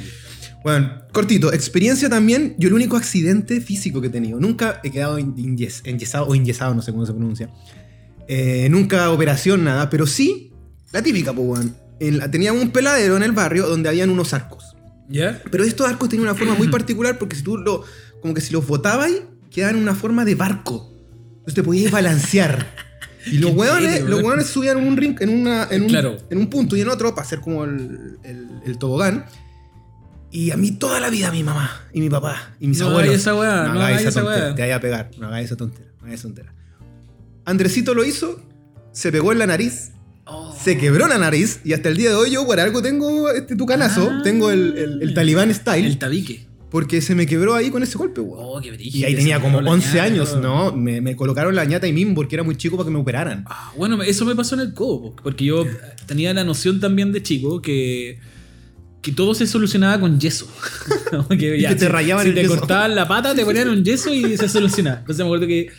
[0.64, 2.56] Bueno, cortito, experiencia también.
[2.60, 4.40] Yo el único accidente físico que he tenido.
[4.40, 7.50] Nunca he quedado inyes- enyesado o inyesado, no sé cómo se pronuncia.
[8.28, 9.90] Eh, nunca operación, nada.
[9.90, 10.52] Pero sí,
[10.92, 11.66] la típica, pues,
[12.00, 14.76] la- Teníamos un peladero en el barrio donde habían unos arcos.
[15.10, 15.42] ¿Ya?
[15.52, 17.84] Pero estos arcos tenían una forma muy particular porque si tú lo.
[18.22, 19.12] Como que si los botabas,
[19.52, 20.92] quedaban en una forma de barco.
[21.32, 22.66] Entonces te podías balancear.
[23.24, 26.18] Y los hueones, los hueones subían en un ring, en, una, en, un, Claro.
[26.32, 29.26] en un punto y en otro para hacer como el, el- el tobogán.
[30.32, 33.14] Y a mí toda la vida mi mamá y mi papá y mis No abuelos.
[33.14, 34.56] esa weá, no hagáis esa tontera, weá.
[34.56, 36.54] Te vaya a pegar, no hagáis esa tontera, no hagáis esa tontera.
[37.46, 38.42] Andresito lo hizo,
[38.92, 39.92] se pegó en la nariz,
[40.26, 40.56] Oh.
[40.60, 43.56] se quebró la nariz y hasta el día de hoy yo por algo tengo este
[43.56, 44.22] tucanazo, Ah.
[44.24, 46.48] tengo el, el, el talibán style, El tabique.
[46.72, 48.40] Porque se me quebró ahí con ese golpe, weón.
[48.44, 50.38] Oh, qué Y brígido, ahí tenía como quebró la 11 ñata, años.
[50.42, 50.72] ¿no?
[50.76, 53.44] Me, me colocaron la ñata y mim porque era muy chico para que me operaran.
[53.48, 55.66] Ah, Bueno, eso me pasó en el codo, porque yo
[56.08, 58.20] tenía la noción también de chico que,
[59.02, 60.48] que todo se solucionaba con yeso.
[61.38, 62.58] Que, Y que te rayaban si el te yeso.
[62.58, 65.00] cortaban la pata, te ponían un yeso y se solucionaba.
[65.00, 65.70] Entonces me acuerdo que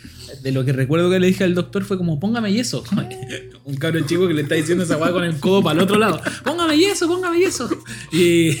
[0.43, 2.83] de lo que recuerdo que le dije al doctor fue como, póngame yeso.
[3.65, 5.97] un cabrón chico que le está diciendo esa weá con el codo para el otro
[5.97, 6.21] lado.
[6.43, 7.67] Póngame yeso, póngame yeso.
[8.11, 8.51] Y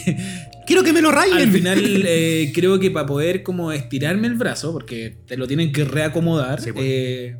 [0.65, 1.37] Quiero que me lo rayen.
[1.37, 5.71] al final eh, creo que para poder como estirarme el brazo, porque te lo tienen
[5.71, 6.85] que reacomodar, Sí, pues.
[6.87, 7.35] eh,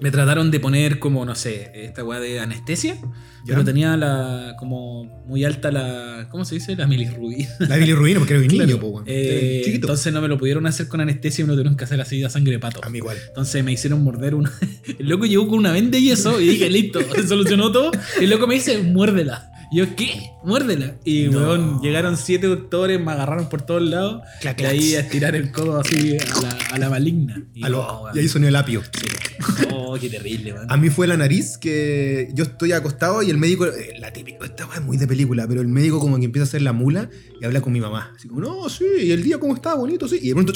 [0.00, 3.54] me trataron de poner como, no sé, esta weá de anestesia, Ya.
[3.54, 6.76] pero tenía la como muy alta la, ¿cómo se dice?
[6.76, 7.48] La milirrubina.
[7.60, 8.80] La bilirrubina porque era un niño, Claro.
[8.80, 9.02] po.
[9.06, 9.86] Eh, Chiquito.
[9.86, 12.22] entonces no me lo pudieron hacer con anestesia y me lo tuvieron que hacer así
[12.24, 12.80] a sangre de pato.
[12.84, 13.16] a mí igual.
[13.28, 14.52] Entonces me hicieron morder una.
[14.98, 17.90] El loco llegó con una venda y eso y dije, listo, se solucionó todo.
[18.20, 19.50] Y el loco me dice, muérdela.
[19.72, 20.30] Y yo, ¿qué?
[20.44, 20.94] Muérdela.
[21.04, 21.38] Y No.
[21.40, 24.22] weón, llegaron siete doctores, me agarraron por todos lados.
[24.40, 27.42] Clac, y ahí a estirar el codo así a la, a la maligna.
[27.52, 28.16] Y, A lo- oh, weón.
[28.16, 28.82] y ahí sonó el apio.
[29.72, 30.66] Oh, qué terrible, weón.
[30.70, 34.44] A mí fue la nariz que yo estoy acostado y el médico, eh, la típica,
[34.44, 37.10] esta es muy de película, pero el médico como que empieza a hacer la mula
[37.40, 38.12] y habla con mi mamá.
[38.16, 40.18] Así como, no, sí, y el día cómo está, bonito, sí.
[40.22, 40.52] Y de pronto,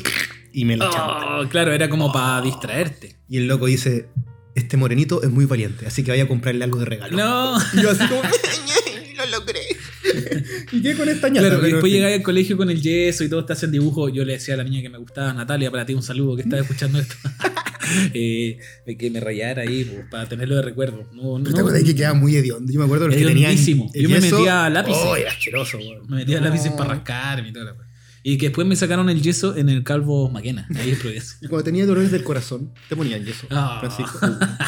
[0.52, 0.88] y me la.
[0.88, 3.16] Oh, claro, era como para distraerte.
[3.28, 4.08] Y el loco dice,
[4.54, 7.16] este morenito es muy valiente, así que vaya a comprarle algo de regalo.
[7.16, 7.58] No.
[7.74, 8.20] Y yo así como,
[9.30, 9.60] logré.
[10.72, 11.48] ¿Y qué con esta ñata?
[11.48, 11.92] Claro, después fin.
[11.92, 14.08] llegáis al colegio con el yeso y todos te hacen dibujo.
[14.08, 16.42] Yo le decía a la niña que me gustaba, Natalia, para ti un saludo que
[16.42, 17.14] estaba escuchando esto.
[18.14, 18.58] Eh,
[18.98, 21.08] que me rayara ahí pues, para tenerlo de recuerdo.
[21.12, 22.72] No, ¿Pero no, te acuerdas que quedaba muy hediondo?
[22.72, 23.56] Yo me acuerdo los que tenían.
[23.56, 25.02] Yo me metía lápices.
[25.04, 26.06] Oh, era asqueroso, weón.
[26.08, 26.46] me metía No.
[26.46, 27.89] lápices para rascarme y toda la wea.
[28.22, 31.38] Y que después me sacaron el yeso en el calvo Maquena, ahí en Providencia.
[31.40, 33.46] Y Cuando tenía dolores del corazón, te ponían yeso.
[33.50, 33.78] Ah.
[33.80, 34.18] Francisco.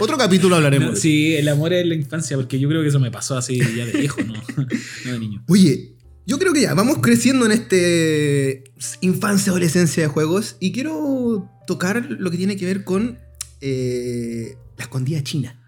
[0.01, 0.91] Otro capítulo hablaremos.
[0.91, 3.59] No, sí, el amor es la infancia, porque yo creo que eso me pasó así
[3.59, 4.35] ya de viejo, no,
[5.05, 5.45] no de niño.
[5.49, 8.65] Oye, yo creo que ya vamos creciendo en este
[9.01, 13.19] infancia, adolescencia de juegos y quiero tocar lo que tiene que ver con
[13.61, 15.59] eh, la escondida china.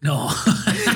[0.00, 0.28] No.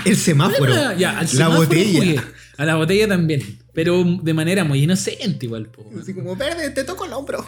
[0.04, 0.72] El semáforo.
[0.98, 1.98] ya, al la botella.
[1.98, 2.20] jugué.
[2.58, 3.42] A la botella también.
[3.78, 5.68] Pero de manera muy inocente igual.
[5.68, 5.88] po.
[6.00, 7.46] Así como, verde, te toco el hombro.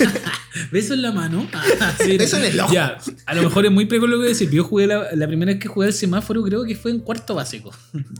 [0.72, 1.48] Beso en la mano.
[1.80, 2.74] Ah, sí, Beso en el ojo.
[2.74, 4.50] Ya, a lo mejor es muy precoz lo que voy a decir.
[4.50, 7.36] Yo jugué la, la primera vez que jugué al semáforo, creo que fue en cuarto
[7.36, 7.70] básico.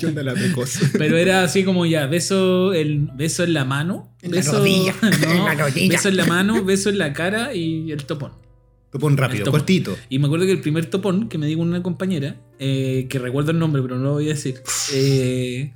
[0.00, 0.78] ¿Qué onda la precoz?
[0.96, 4.16] Pero era así como ya, beso, el, beso en la mano.
[4.22, 5.88] En la beso, rodilla, no, en la rodilla.
[5.96, 8.32] beso en la mano, beso en la cara y el topón.
[8.90, 9.60] Topón rápido, topón.
[9.60, 9.98] cortito.
[10.08, 13.50] Y me acuerdo que el primer topón que me dijo una compañera, eh, que recuerdo
[13.50, 14.62] el nombre, pero no lo voy a decir,
[14.94, 15.74] eh,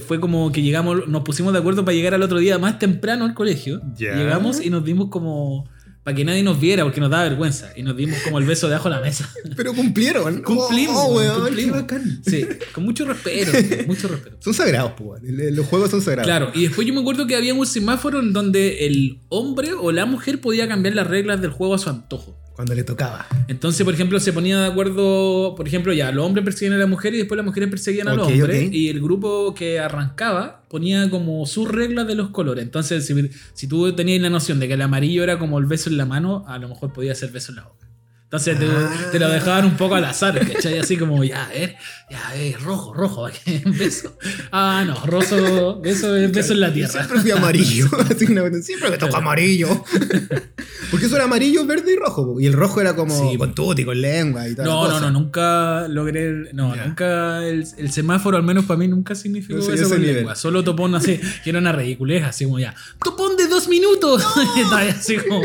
[0.00, 3.24] fue como que llegamos, nos pusimos de acuerdo para llegar al otro día más temprano
[3.24, 3.80] al colegio.
[3.96, 5.68] Llegamos y nos dimos como.
[6.02, 7.72] Para que nadie nos viera, porque nos daba vergüenza.
[7.74, 9.28] Y nos dimos como el beso debajo de la mesa.
[9.56, 10.40] Pero cumplieron.
[10.44, 11.74] Cumplimos, Oh, weón, weón, cumplimos.
[11.74, 12.22] qué bacán.
[12.24, 13.50] Sí, con mucho respeto,
[13.88, 14.36] mucho respeto.
[14.38, 15.20] Son sagrados, pues.
[15.24, 16.28] Los juegos son sagrados.
[16.28, 19.90] Claro, y después yo me acuerdo que había un semáforo en donde el hombre o
[19.90, 22.38] la mujer podía cambiar las reglas del juego a su antojo.
[22.56, 23.26] Cuando le tocaba.
[23.48, 26.86] Entonces, por ejemplo, se ponía de acuerdo, por ejemplo, ya, los hombres perseguían a la
[26.86, 28.72] mujer y después las mujeres perseguían a los hombres.
[28.72, 32.64] Y el grupo que arrancaba ponía como sus reglas de los colores.
[32.64, 35.90] Entonces, si, si tú tenías la noción de que el amarillo era como el beso
[35.90, 37.85] en la mano, a lo mejor podía ser beso en la boca.
[38.26, 39.08] Entonces te, Ah.
[39.12, 40.78] te lo dejaban un poco al azar, ¿cachai?
[40.80, 41.76] Así como, ya, ver,
[42.10, 43.62] ya, eh, rojo, rojo, ¿qué?
[43.66, 44.18] beso.
[44.50, 46.90] Ah, no, roso, beso es beso en la tierra.
[46.92, 47.88] Siempre fui amarillo.
[48.62, 49.68] Siempre me tocó amarillo.
[50.90, 52.40] Porque eso era amarillo, verde y rojo.
[52.40, 54.66] Y el rojo era como Sí, con tutti, con lengua y tal.
[54.66, 56.52] No, no, no, nunca logré.
[56.52, 57.46] No, nunca.
[57.46, 60.16] El, el semáforo, al menos para mí, nunca significó No sé, eso con nivel.
[60.16, 60.34] lengua.
[60.36, 62.74] Solo topón así, que era una ridiculez, así como ya.
[63.02, 64.24] ¡Topón de dos minutos!
[64.72, 65.42] Así como.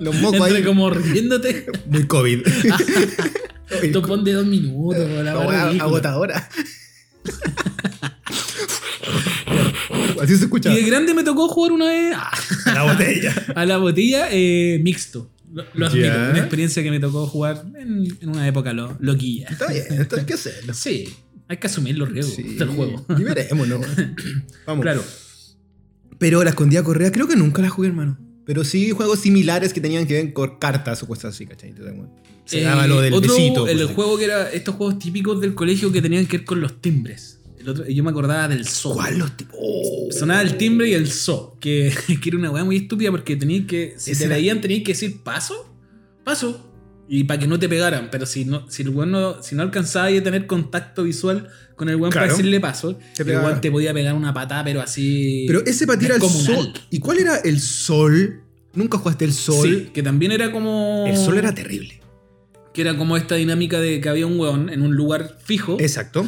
[0.00, 0.64] Los mocos entre ahí.
[0.64, 1.66] como riéndote.
[1.86, 2.40] Muy COVID.
[3.92, 5.34] Topón de dos minutos, la
[5.68, 5.84] ridícula.
[5.84, 6.48] agotadora.
[10.20, 10.72] Así se escucha.
[10.72, 12.30] Y de grande me tocó jugar una vez ah,
[12.74, 13.34] La botella.
[13.54, 15.30] a la botella eh, mixto.
[15.52, 19.48] Lo, lo admito, una experiencia que me tocó jugar en, en una época lo, loquilla.
[19.48, 20.74] Está bien, esto hay que hacerlo.
[20.74, 21.08] Sí,
[21.48, 22.54] hay que asumir los riesgos Sí.
[22.54, 23.04] del juego.
[23.18, 23.80] Y veremos, ¿no?
[24.66, 24.82] Vamos.
[24.82, 25.02] Claro.
[26.18, 28.18] Pero la escondida correa creo que nunca la jugué, hermano.
[28.44, 31.74] Pero sí juegos similares que tenían que ver con cartas o cosas así, ¿cachai?
[32.46, 33.68] Se Eh, daba lo del otro, besito.
[33.68, 33.90] El pues.
[33.94, 37.38] juego que era estos juegos típicos del colegio que tenían que ver con los timbres.
[37.58, 38.94] El otro, yo me acordaba del so.
[38.94, 39.30] ¿Cuál los?
[39.52, 40.08] Oh.
[40.10, 41.56] Sonaba el timbre y el so.
[41.60, 43.94] Que, que era una weá muy estúpida porque tenías que.
[43.98, 45.72] Si te leían, tenías que decir paso,
[46.24, 46.69] paso.
[47.12, 49.62] Y para que no te pegaran, pero si no, si el weón no, si no
[49.62, 53.68] alcanzaba a tener contacto visual con el weón para decirle paso, Te el weón te
[53.68, 55.42] podía pegar una patada, pero así.
[55.48, 56.72] Pero ese para ti era el sol.
[56.88, 58.44] ¿Y cuál era el sol?
[58.74, 59.66] Nunca jugaste el sol.
[59.66, 61.04] Sí, que también era como.
[61.08, 62.00] El sol era terrible.
[62.72, 65.78] Que era como esta dinámica de que había un weón en un lugar fijo.
[65.80, 66.24] Exacto.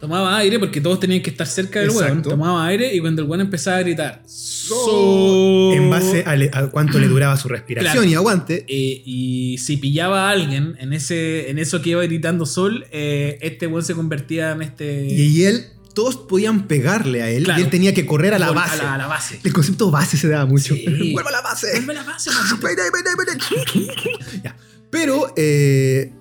[0.00, 2.22] Tomaba aire porque todos tenían que estar cerca del weón.
[2.22, 4.22] Tomaba aire y cuando el weón empezaba a gritar.
[4.26, 8.08] So- En base a, le- a cuánto le duraba su respiración Claro.
[8.10, 8.64] y aguante.
[8.66, 13.38] Eh, y si pillaba a alguien en ese en eso que iba gritando sol, eh,
[13.42, 15.06] este weón se convertía en este.
[15.06, 17.60] Y él, todos podían pegarle a él Claro.
[17.60, 18.80] y él tenía que correr a la base.
[18.80, 19.40] A la, a la base.
[19.44, 20.74] El concepto base se daba mucho.
[20.74, 21.10] Sí.
[21.12, 21.68] ¡Vuelva a la base!
[21.84, 22.30] Vuelve a la base.
[24.44, 24.56] Ya.
[24.90, 26.12] Pero, eh,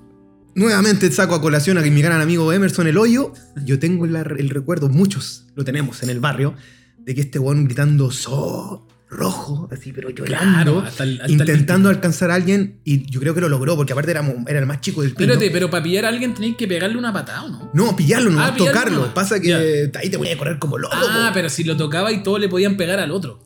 [0.59, 3.33] nuevamente saco a colación a mi gran amigo Emerson El Hoyo.
[3.65, 6.53] Yo tengo el recuerdo, muchos lo tenemos en el barrio,
[6.99, 11.31] de que este weón gritando so rojo, así, pero llorando, Claro, hasta el- hasta el
[11.31, 12.79] intentando alcanzar a alguien.
[12.83, 15.31] Y yo creo que lo logró, porque aparte era, era el más chico del pino.
[15.33, 17.71] Espérate, pero para pillar a alguien tenéis que pegarle una patada, ¿o no?
[17.73, 19.13] No, pillarlo, no, Ah, pillarlo tocarlo.
[19.15, 20.93] Pasa que ahí te voy a correr como loco.
[20.95, 21.33] Ah, po.
[21.33, 23.39] pero si lo tocaba y todos le podían pegar al otro.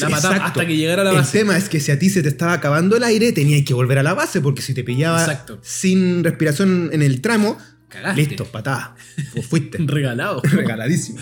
[0.00, 0.44] La exacto.
[0.44, 1.38] hasta que llegara a la El base.
[1.38, 3.98] tema es que si a ti se te estaba acabando el aire, tenías que volver
[3.98, 5.58] a la base, porque si te pillaba Exacto.
[5.62, 7.56] sin respiración en el tramo,
[7.88, 8.20] Cagaste.
[8.20, 8.94] listo, patada.
[9.32, 9.78] Fu- Fuiste.
[9.80, 10.40] Regalado.
[10.44, 11.18] Regaladísimo.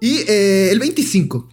[0.00, 1.48] Y eh, el 25.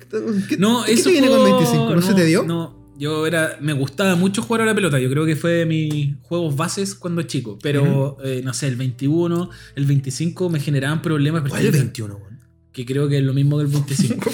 [0.47, 1.95] ¿Qué, No, qué eso te viene con juego- 25?
[1.95, 2.43] ¿No, se te dio?
[2.43, 3.57] No, yo era.
[3.61, 4.99] Me gustaba mucho jugar a la pelota.
[4.99, 7.57] Yo creo que fue de mis juegos bases cuando chico.
[7.63, 11.43] Pero, eh, no sé, el 21, el 25 me generaban problemas.
[11.47, 12.30] ¿Cuál el porque- 21, weón?
[12.73, 14.31] Que creo que es lo mismo que el 25.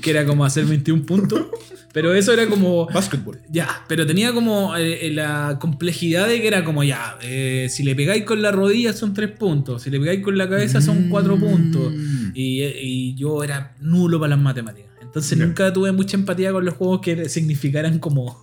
[0.00, 1.46] que era como hacer 21 puntos.
[1.92, 2.86] Pero eso era como.
[2.86, 3.40] Básquetbol.
[3.50, 7.94] Ya, pero tenía como eh, la complejidad de que era como ya, eh, si le
[7.94, 11.38] pegáis con la rodilla son 3 puntos, si le pegáis con la cabeza son 4
[11.38, 11.92] puntos.
[11.92, 12.30] Mm.
[12.34, 14.90] Y, eh, y yo era nulo para las matemáticas.
[15.14, 18.42] Entonces nunca tuve mucha empatía con los juegos que significaran como,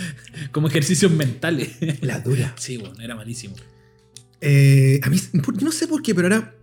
[0.52, 1.70] como ejercicios mentales.
[2.02, 2.54] La dura.
[2.58, 3.54] Sí, bueno, era malísimo.
[4.42, 5.16] Eh, a mí,
[5.62, 6.54] no sé por qué, pero ahora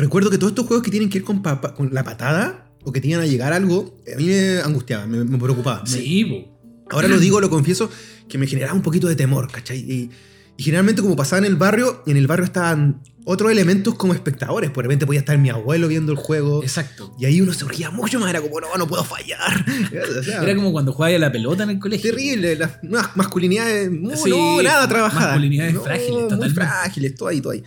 [0.00, 2.66] recuerdo que todos estos juegos que tienen que ir con, pa- pa- con la patada
[2.84, 5.82] o que tenían a llegar a algo, a mí me angustiaba, me, me preocupaba.
[5.82, 6.58] Me- Sí, po.
[6.90, 7.88] Ahora lo digo, lo confieso,
[8.28, 9.78] que me generaba un poquito de temor, ¿cachai?
[9.78, 10.10] Y,
[10.56, 14.70] y generalmente como pasaba en el barrio, en el barrio estaban otros elementos como espectadores.
[14.70, 16.62] Por repente podía estar mi abuelo viendo el juego.
[16.64, 17.14] Exacto.
[17.18, 19.64] Y ahí uno se urgía mucho más, era como, no, no puedo fallar.
[20.20, 22.10] O sea, Era como cuando jugabas a la pelota en el colegio.
[22.10, 22.70] terrible, las
[23.14, 25.26] masculinidades, muy, Sí, no, nada trabajadas.
[25.28, 26.54] masculinidades No, frágiles, Muy totalmente.
[26.54, 27.62] frágiles, todo ahí, todo ahí.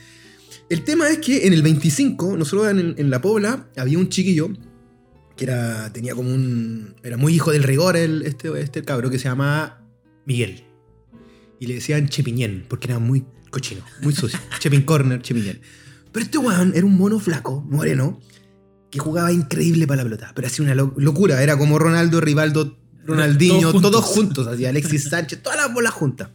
[0.69, 4.49] El tema es que en el 25, nosotros en, en La Pobla, había un chiquillo
[5.35, 6.95] que era, tenía como un...
[7.03, 9.85] Era muy hijo del rigor, el, este, este cabro, que se llamaba
[10.25, 10.63] Miguel.
[11.59, 14.39] Y le decían Chepiñén, porque era muy cochino, muy sucio.
[14.59, 15.61] Chepin Corner, Chepiñén.
[16.11, 18.19] Pero este weón era un mono flaco, moreno,
[18.91, 20.31] que jugaba increíble para la pelota.
[20.35, 21.41] Pero hacía una lo- locura.
[21.41, 24.45] Era como Ronaldo, Rivaldo, Ronaldinho, Todos juntos.
[24.47, 26.29] Así, Alexis Sánchez, todas las bolas juntas.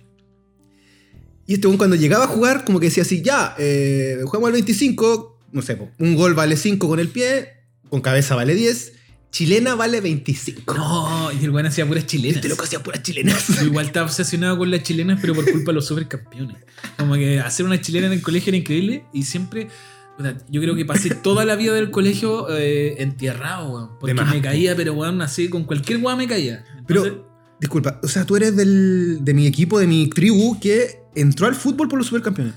[1.49, 5.41] Y este cuando llegaba a jugar, como que decía así, ya, eh, jugamos al 25,
[5.53, 7.55] no sé, un gol vale 5 con el pie,
[7.89, 8.93] con cabeza vale 10,
[9.31, 10.75] chilena vale 25.
[10.75, 12.37] No, y el weón hacía puras chilenas.
[12.37, 13.47] Este loco hacía puras chilenas.
[13.59, 16.59] Yo igual estaba obsesionado con las chilenas, pero por culpa de los supercampeones.
[16.99, 19.69] Como que hacer una chilena en el colegio era increíble y siempre.
[20.19, 23.99] o sea, yo creo que pasé toda la vida del colegio eh, entierrado, weón.
[23.99, 26.63] Porque me caía, pero weón, así con cualquier weón me caía.
[26.87, 27.27] Pero-
[27.59, 31.55] Disculpa, o sea, tú eres del, de mi equipo, de mi tribu, que entró al
[31.55, 32.55] fútbol por los supercampeones.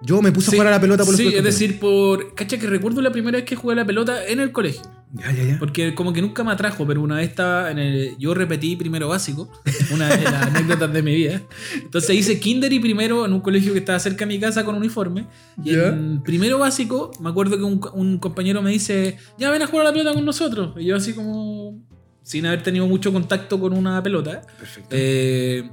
[0.00, 2.34] Yo me puse sí, a jugar a la pelota por los Sí, es decir, por.
[2.34, 4.82] Cacha que recuerdo la primera vez que jugué a la pelota en el colegio.
[5.12, 5.58] Ya, ya, ya.
[5.58, 8.16] Porque como que nunca me atrajo, pero una vez estaba en el.
[8.16, 9.50] Yo repetí primero básico,
[9.92, 11.42] una de las anécdotas de mi vida.
[11.74, 14.76] Entonces hice kinder y primero en un colegio que estaba cerca de mi casa con
[14.76, 15.26] uniforme.
[15.64, 19.66] Y en primero básico, me acuerdo que un, un compañero me dice, ya ven a
[19.66, 20.74] jugar a la pelota con nosotros.
[20.78, 21.82] Y yo así como,
[22.22, 24.90] sin haber tenido mucho contacto con una pelota, Perfecto.
[24.92, 25.68] eh,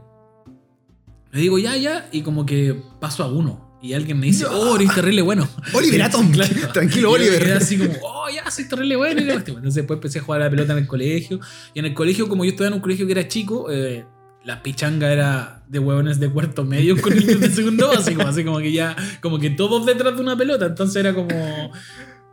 [1.36, 3.78] le digo, ya, ya, y como que paso a uno.
[3.82, 4.52] Y alguien me dice, No.
[4.52, 5.48] oh, eres terrible bueno.
[5.74, 6.32] Oliver Atom.
[6.32, 6.54] Claro.
[6.74, 7.43] Tranquilo, Y Oliver.
[7.43, 9.21] quedé así como, oh, ya, soy terrible bueno.
[9.21, 9.30] y.
[9.30, 11.39] Entonces después empecé a jugar a la pelota en el colegio.
[11.74, 14.06] Y en el colegio, como yo estaba en un colegio que era chico, eh,
[14.43, 18.21] la pichanga era de huevones de cuarto medio con niños de segundo básico.
[18.24, 20.65] Así como que ya, como que todos detrás de una pelota.
[20.67, 21.71] Entonces era como,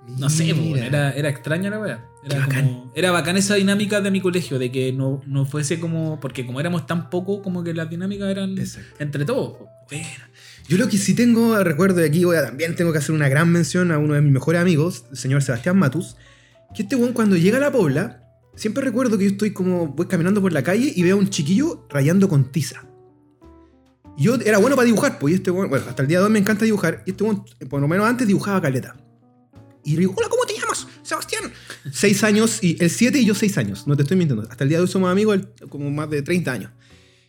[0.09, 0.87] no sé, Mira.
[0.87, 2.05] era, era extraña la weá.
[2.25, 2.67] Era, bacán.
[2.67, 6.47] como, era bacán esa dinámica de mi colegio, de que no, no fuese como, porque
[6.47, 8.97] como éramos tan poco, como que las dinámicas eran Exacto.
[8.99, 9.57] entre todos.
[10.69, 13.29] Yo lo que sí tengo, recuerdo de aquí, voy a, también tengo que hacer una
[13.29, 16.17] gran mención a uno de mis mejores amigos, el señor Sebastián Matus,
[16.75, 20.07] que este weón cuando llega a la Pobla, siempre recuerdo que yo estoy como, voy
[20.07, 22.85] caminando por la calle y veo a un chiquillo rayando con tiza.
[24.17, 26.27] Y yo era bueno para dibujar, pues, y este weón, bueno, hasta el día de
[26.27, 28.95] hoy me encanta dibujar, y este weón, por lo menos antes dibujaba caleta.
[29.85, 30.87] Y le digo, hola, ¿cómo te llamas?
[31.03, 31.53] Sebastián.
[31.93, 34.47] Seis años, y el siete y yo seis años, no te estoy mintiendo.
[34.49, 36.71] Hasta el día de hoy somos amigos, como más de 30 años.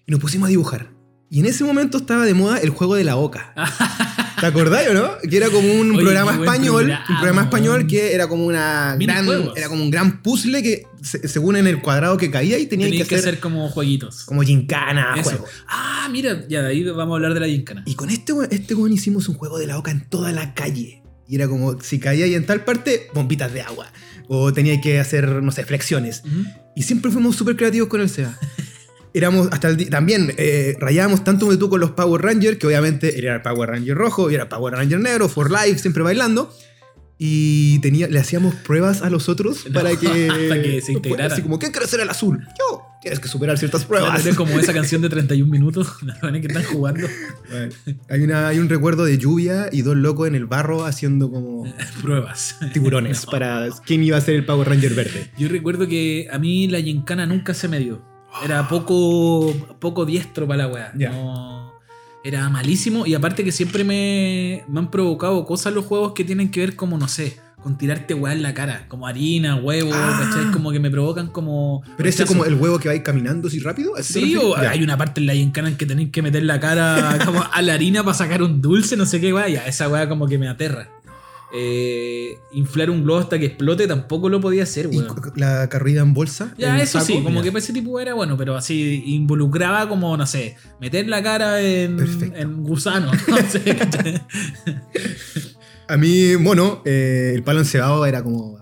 [0.06, 0.92] Y nos pusimos a dibujar.
[1.30, 3.54] Y en ese momento estaba de moda el juego de la oca.
[4.39, 5.10] ¿Te acordás o no?
[5.28, 6.76] Que era como un Oye, programa buen español.
[6.84, 9.26] programa, un programa español que era como una gran.
[9.56, 12.88] Era como un gran puzzle que se- según en el cuadrado que caía y tenía
[12.88, 14.26] que, Tenías que hacer hacer como jueguitos.
[14.26, 15.30] como gincana, Eso.
[15.32, 15.46] juego.
[15.68, 17.84] Ah, mira, ya de ahí vamos a hablar de la gincana.
[17.86, 21.03] Y con este este weón hicimos un juego de la oca en toda la calle.
[21.34, 23.91] Y era como, si caía ahí en tal parte, bombitas de agua.
[24.28, 26.22] O tenía que hacer, no sé, flexiones.
[26.24, 26.46] Ujú.
[26.76, 28.38] Y siempre fuimos súper creativos con el SEA.
[29.15, 33.17] Éramos hasta el también eh, rayábamos tanto como tú con los Power Rangers, que obviamente
[33.17, 36.54] era el Power Ranger rojo y era el Power Ranger negro, for life, siempre bailando.
[37.17, 41.32] Y tenía, le hacíamos pruebas a los otros No, para que, para que se integraran.
[41.32, 42.48] Así como, ¿quién quiere ser el azul?
[42.60, 42.93] Yo.
[43.04, 44.26] Tienes que superar ciertas Claro, pruebas.
[44.26, 45.89] era como esa canción de 31 minutos,
[46.22, 47.06] que están jugando
[47.50, 47.74] Bueno,
[48.10, 51.66] hay, una, hay un recuerdo de lluvia y dos locos en el barro haciendo como
[52.02, 52.58] pruebas.
[52.72, 55.30] tiburones para quién iba a ser el Power Ranger verde.
[55.38, 58.02] Yo recuerdo que a mí la gincana nunca se me dio.
[58.44, 60.92] Era poco, poco diestro para la weá.
[60.96, 61.74] No,
[62.24, 66.50] era malísimo y aparte que siempre me, me han provocado cosas los juegos que tienen
[66.50, 68.86] que ver como, no sé, con tirarte weá en la cara.
[68.89, 70.19] Como harina, huevo, Ah.
[70.30, 70.52] ¿cachai?
[70.52, 71.82] Como que me provocan como...
[71.97, 72.34] Pero ese rechazo.
[72.38, 73.95] como el huevo que va a ir caminando así rápido.
[73.95, 74.71] ¿a eso te Sí, o Ya.
[74.71, 77.62] hay una parte en la gincana en que tenéis que meter la cara como a
[77.62, 79.47] la harina para sacar un dulce, no sé qué weá.
[79.49, 80.89] Ya, esa weá como que me aterra.
[81.56, 85.06] Eh, inflar un globo hasta que explote tampoco lo podía hacer, weón.
[85.36, 86.52] la carrida en bolsa.
[86.58, 87.43] Ya, en eso saco, sí, como ya.
[87.43, 91.62] que para ese tipo era bueno, pero así involucraba como, no sé, meter la cara
[91.62, 92.39] en, Perfecto.
[92.39, 93.12] en gusano.
[93.28, 94.21] No sé.
[95.88, 98.58] A mí, bueno, eh, el palo encebado era como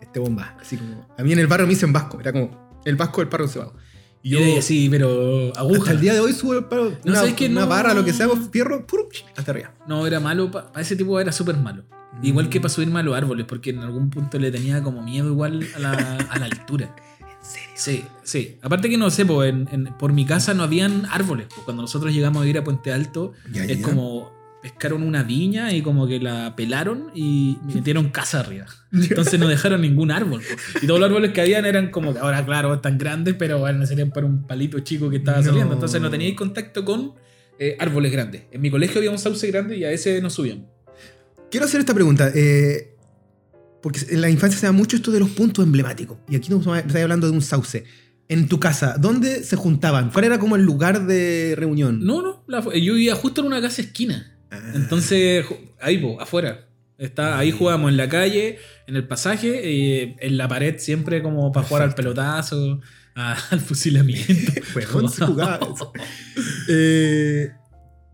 [0.00, 0.56] este bomba.
[0.60, 1.06] Así como.
[1.18, 2.20] A mí en el barrio me dicen vasco.
[2.20, 3.74] Era como el vasco del palo encebado.
[4.22, 4.38] Y yo.
[4.40, 5.78] Eh, sí, pero aguja.
[5.80, 6.90] Hasta el día de hoy subo el palo.
[6.90, 7.46] No, una, ¿sabes qué?
[7.48, 7.68] una No.
[7.68, 8.84] barra, lo que sea, fierro,
[9.36, 9.72] hasta arriba.
[9.86, 11.84] No, era malo, para ese tipo era súper malo.
[12.20, 12.24] Mm.
[12.26, 15.28] Igual que para subirme a los árboles, porque en algún punto le tenía como miedo
[15.28, 15.92] igual a la,
[16.30, 16.94] a la altura.
[17.20, 17.68] ¿En serio?
[17.76, 18.58] Sí, sí.
[18.62, 21.46] Aparte que no sé, po, en- en- por mi casa no habían árboles.
[21.46, 21.62] po.
[21.64, 23.84] Cuando nosotros llegamos a ir a Puente Alto, ya, es ya.
[23.86, 24.32] como
[24.70, 28.66] pescaron una viña y como que la pelaron y metieron casa arriba.
[28.92, 30.40] Entonces no dejaron ningún árbol.
[30.42, 30.78] po.
[30.82, 33.84] Y todos los árboles que habían eran como que ahora, claro, están grandes, pero bueno,
[33.86, 35.44] serían para un palito chico que estaba No.
[35.44, 35.74] saliendo.
[35.74, 37.14] Entonces no teníais contacto con
[37.58, 38.42] eh, árboles grandes.
[38.52, 40.66] En mi colegio había un sauce grande y a ese no subían.
[41.50, 42.30] Quiero hacer esta pregunta.
[42.34, 42.94] eh,
[43.82, 46.18] porque en la infancia se da mucho esto de los puntos emblemáticos.
[46.28, 47.84] Y aquí nos estoy hablando de un sauce.
[48.28, 50.10] En tu casa, ¿dónde se juntaban?
[50.10, 52.04] ¿Cuál era como el lugar de reunión?
[52.04, 54.36] No, no, la- yo vivía justo en una casa esquina.
[54.50, 54.60] Ah.
[54.74, 55.44] Entonces,
[55.80, 56.64] ahí, po, afuera.
[56.98, 58.58] Está, ahí jugábamos en la calle,
[58.88, 62.80] en el pasaje, y en la pared siempre como para jugar al pelotazo,
[63.14, 64.52] al fusilamiento.
[65.08, 65.60] Se jugaba.
[66.70, 67.50] Eh,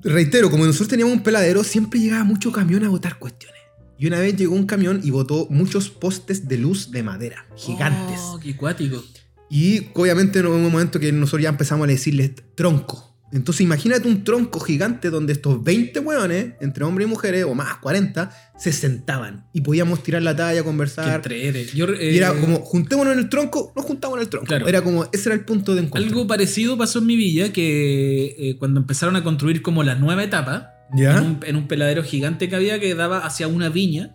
[0.00, 3.60] reitero, como nosotros teníamos un peladero, siempre llegaba mucho camión a botar cuestiones.
[3.98, 8.20] Y una vez llegó un camión y botó muchos postes de luz de madera, gigantes.
[8.20, 9.02] Oh, qué cuático.
[9.50, 13.13] Y obviamente en un momento que nosotros ya empezamos a decirles tronco.
[13.34, 17.76] Entonces imagínate un tronco gigante donde estos 20 hueones, entre hombres y mujeres, o más
[17.78, 19.46] 40, se sentaban.
[19.52, 21.16] Y podíamos tirar la talla, Qué conversar.
[21.16, 21.66] entrete.
[21.74, 24.46] Yo, Y era eh, como, juntémonos en el tronco, nos juntamos en el tronco.
[24.46, 24.68] Claro.
[24.68, 26.08] Era como, ese era el punto de encuentro.
[26.08, 30.22] Algo parecido pasó en mi villa, que eh, cuando empezaron a construir como la nueva
[30.24, 31.18] etapa, ¿Ya?
[31.18, 34.14] en un, en un peladero gigante que había que daba hacia una viña.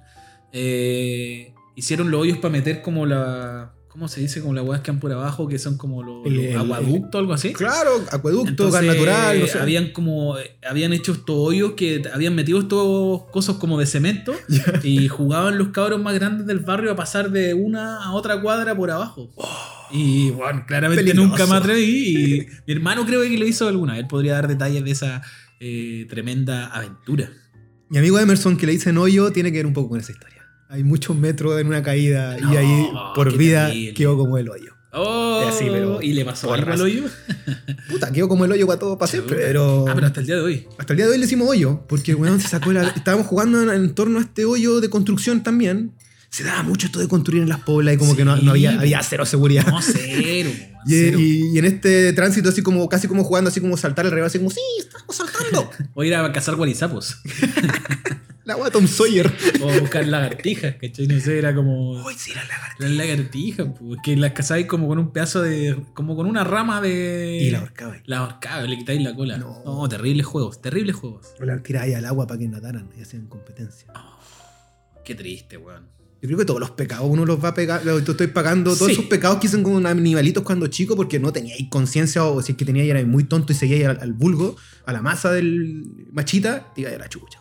[0.54, 3.74] eh, hicieron los hoyos para meter como la.
[4.00, 4.40] ¿Cómo se dice?
[4.40, 7.34] Como las huevas que han por abajo, que son como los, los el- aguaductos, algo
[7.34, 7.52] así.
[7.52, 9.60] Claro, acueducto, gas natural, no sé.
[9.60, 14.34] habían como habían hecho estos hoyos que habían metido estos cosas como de cemento
[14.84, 18.74] y jugaban los cabros más grandes del barrio a pasar de una a otra cuadra
[18.74, 19.30] por abajo.
[19.92, 21.28] y bueno, claramente peligroso.
[21.28, 24.00] nunca me atreví y mi hermano creo que lo hizo alguna.
[24.00, 25.22] Él podría dar detalles de esa
[25.60, 27.30] eh, tremenda aventura.
[27.90, 30.39] Mi amigo Emerson, que le dicen hoyo, tiene que ver un poco con esa historia.
[30.70, 33.94] Hay muchos metros en una caída y ahí por vida terrible.
[33.96, 34.74] quedó como el hoyo.
[34.92, 37.04] Oh, Y así, pero ¿Y le pasó algo al hoyo?
[37.90, 39.36] Puta, quedó como el hoyo para todo, para siempre.
[39.38, 40.68] Pero, Ah, pero hasta el día de hoy.
[40.78, 42.88] hasta el día de hoy le decimos hoyo, porque weón, se sacó la.
[42.90, 45.94] Estábamos jugando en, en torno a este hoyo de construcción también.
[46.32, 48.80] Se daba mucho esto de construir en las poblas y como que no, no había,
[48.80, 49.66] había cero seguridad.
[49.68, 50.50] No, cero.
[50.86, 51.20] Y, cero.
[51.20, 54.28] y- y en este tránsito, así como casi como jugando, así como saltar al revés,
[54.28, 55.70] así como, sí, estamos saltando.
[55.94, 57.18] O ir a cazar guarizapos.
[58.50, 59.32] La wea Tom Sawyer.
[59.62, 61.06] O buscar lagartijas, ¿cachai?
[61.08, 62.04] No sé, era como.
[62.04, 62.76] Uy, sí, la lagartija.
[62.80, 65.78] Las lagartijas, pues, que las cazáis como con un pedazo de.
[65.94, 67.40] como con una rama de.
[67.44, 67.96] Y la ahorcaba.
[68.06, 69.38] La ahorcaba, le quitáis la cola.
[69.38, 69.62] No.
[69.64, 69.88] No.
[69.88, 71.28] terribles juegos, terribles juegos.
[71.40, 73.88] O la tiráis al agua para que nadaran y hacían competencia.
[75.06, 75.88] Qué triste, weón.
[76.22, 77.82] Yo creo que todos los pecados uno los va a pegar.
[77.84, 78.94] Yo estoy pagando todos Sí.
[78.94, 82.58] esos pecados que hicieron como animalitos cuando chico porque no teníais conciencia o si es
[82.58, 86.74] que teníais era muy tonto y seguíais al, al vulgo, a la masa del machita,
[86.76, 87.39] te iba a a la chucha.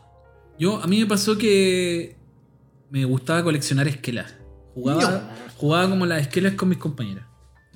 [0.59, 2.17] Yo, a mí me pasó que
[2.91, 4.35] me gustaba coleccionar esquelas.
[4.75, 7.25] Jugaba, jugaba como las esquelas con mis compañeras.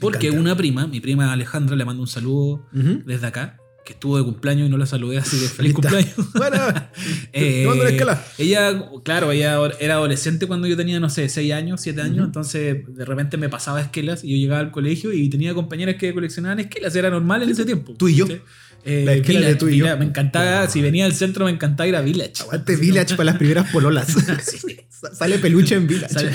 [0.00, 3.58] Porque una prima, mi prima Alejandra, le mando un saludo desde acá.
[3.84, 6.14] que estuvo de cumpleaños y no la saludé, así que feliz cumpleaños.
[6.34, 6.56] Bueno,
[7.32, 8.24] Eh, escala.
[8.38, 12.84] ella, claro, ella era adolescente cuando yo tenía, no sé, 6 años, 7 años, entonces
[12.86, 16.60] de repente me pasaba esquelas y yo llegaba al colegio y tenía compañeras que coleccionaban
[16.60, 17.94] esquelas, era normal en ese tiempo.
[17.94, 18.26] Tú y yo.
[18.26, 18.40] ¿sí?
[18.84, 19.84] Eh, La esquela de tú y yo.
[19.84, 22.32] Village, Me encantaba, si venía del centro me encantaba ir a Village.
[22.40, 24.08] Aguante Village para las primeras pololas.
[24.88, 26.12] Sa- Sale peluche en Village.
[26.14, 26.32] Sale,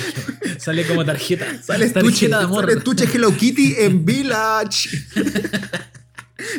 [0.58, 1.46] sale como tarjeta.
[1.64, 2.62] Sale estuche, tarjeta de amor.
[2.66, 4.90] sale estuche Hello Kitty en Village.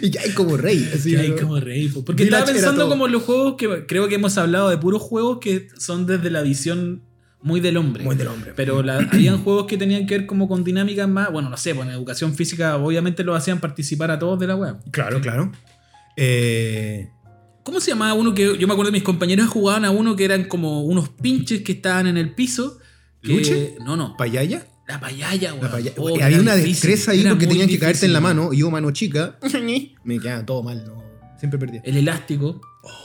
[0.02, 0.90] y ya hay como rey.
[0.94, 1.88] Así, Que hay como rey.
[1.88, 2.04] po.
[2.04, 5.38] Porque Village estaba pensando como los juegos que creo que hemos hablado de puros juegos
[5.40, 7.02] que son desde la visión
[7.40, 8.02] muy del hombre.
[8.04, 8.52] Muy del hombre.
[8.56, 11.30] Pero la- habían juegos que tenían que ver como con dinámicas más.
[11.30, 14.56] Bueno, no sé, pues en educación física obviamente lo hacían participar a todos de la
[14.56, 14.76] web.
[14.90, 15.52] Claro, claro.
[16.20, 17.10] Eh,
[17.62, 20.24] ¿Cómo se llamaba uno que yo me acuerdo de mis compañeros jugaban a uno que
[20.24, 22.78] eran como unos pinches que estaban en el piso?
[23.22, 23.74] Que, ¿Luche?
[23.84, 24.16] No, no.
[24.16, 24.66] ¿Payaya?
[24.88, 25.64] La payaya, weón.
[25.66, 28.20] La paya- Oh, había una difícil, destreza ahí era porque tenían que caerte en la
[28.20, 28.52] mano.
[28.52, 29.38] Y yo, mano chica,
[30.04, 30.82] me quedaba todo mal.
[30.84, 31.04] No,
[31.38, 31.82] siempre perdía.
[31.84, 32.60] El elástico.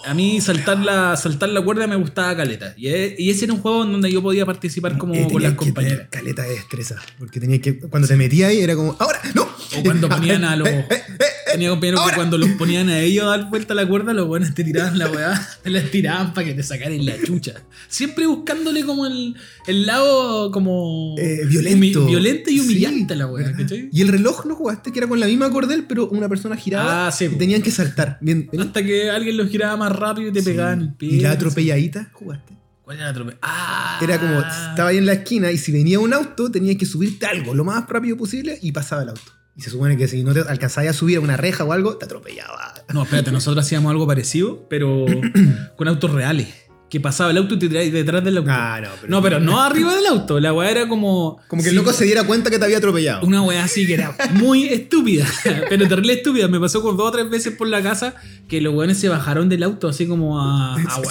[0.05, 2.73] A mí saltar la, saltar la cuerda me gustaba caleta.
[2.77, 5.43] Y, e- y ese era un juego en donde yo podía participar como Eh, con
[5.43, 5.97] las que compañeras.
[5.97, 6.95] tener caleta de destreza.
[7.19, 7.77] Porque tenía que.
[7.79, 8.95] Cuando te metías ahí era como.
[8.97, 9.19] ¡Ahora!
[9.35, 9.43] ¡No!
[9.43, 10.69] O cuando ponían a los.
[10.69, 13.75] Eh, eh, eh, Tenía compañeros que cuando los ponían a ellos a dar vuelta a
[13.75, 17.05] la cuerda, los buenos te tiraban la weá, te la tiraban para que te sacaran
[17.05, 17.53] la chucha.
[17.87, 19.35] Siempre buscándole como el,
[19.67, 22.05] el lado como Eh, violento.
[22.05, 23.53] violento y Sí, humillante a la weá.
[23.91, 27.07] Y el reloj no jugaste, que era con la misma cordel, pero una persona giraba
[27.07, 28.17] Ah, sí, y tenían que saltar.
[28.21, 30.45] Bien, Hasta que alguien los giraba más rápido y te Sí.
[30.45, 31.09] pegaba en el pie.
[31.13, 32.53] Y la atropelladita jugaste.
[32.83, 33.37] ¿Cuál era la atropella?
[33.41, 36.85] Ah, Era como, estaba ahí en la esquina y si venía un auto, tenías que
[36.85, 39.31] subirte algo lo más rápido posible y pasaba el auto.
[39.55, 41.97] Y se supone que si no te alcanzabas a subir a una reja o algo,
[41.97, 42.73] te atropellaba.
[42.91, 45.05] No, espérate, nosotros hacíamos algo parecido, pero
[45.75, 46.47] con autos reales.
[46.93, 48.51] Que pasaba el auto y te tirabas detrás del auto.
[48.53, 49.09] Ah, no, pero.
[49.09, 50.39] no, pero no arriba del auto.
[50.39, 51.39] La weá era como.
[51.47, 53.25] Como que el Sí, loco se diera cuenta que te había atropellado.
[53.25, 55.25] Una weá así que era muy estúpida,
[55.69, 56.47] pero terrible estúpida.
[56.47, 58.13] Me pasó con dos o tres veces por la casa
[58.47, 61.01] que los weones se bajaron del auto así como a, a,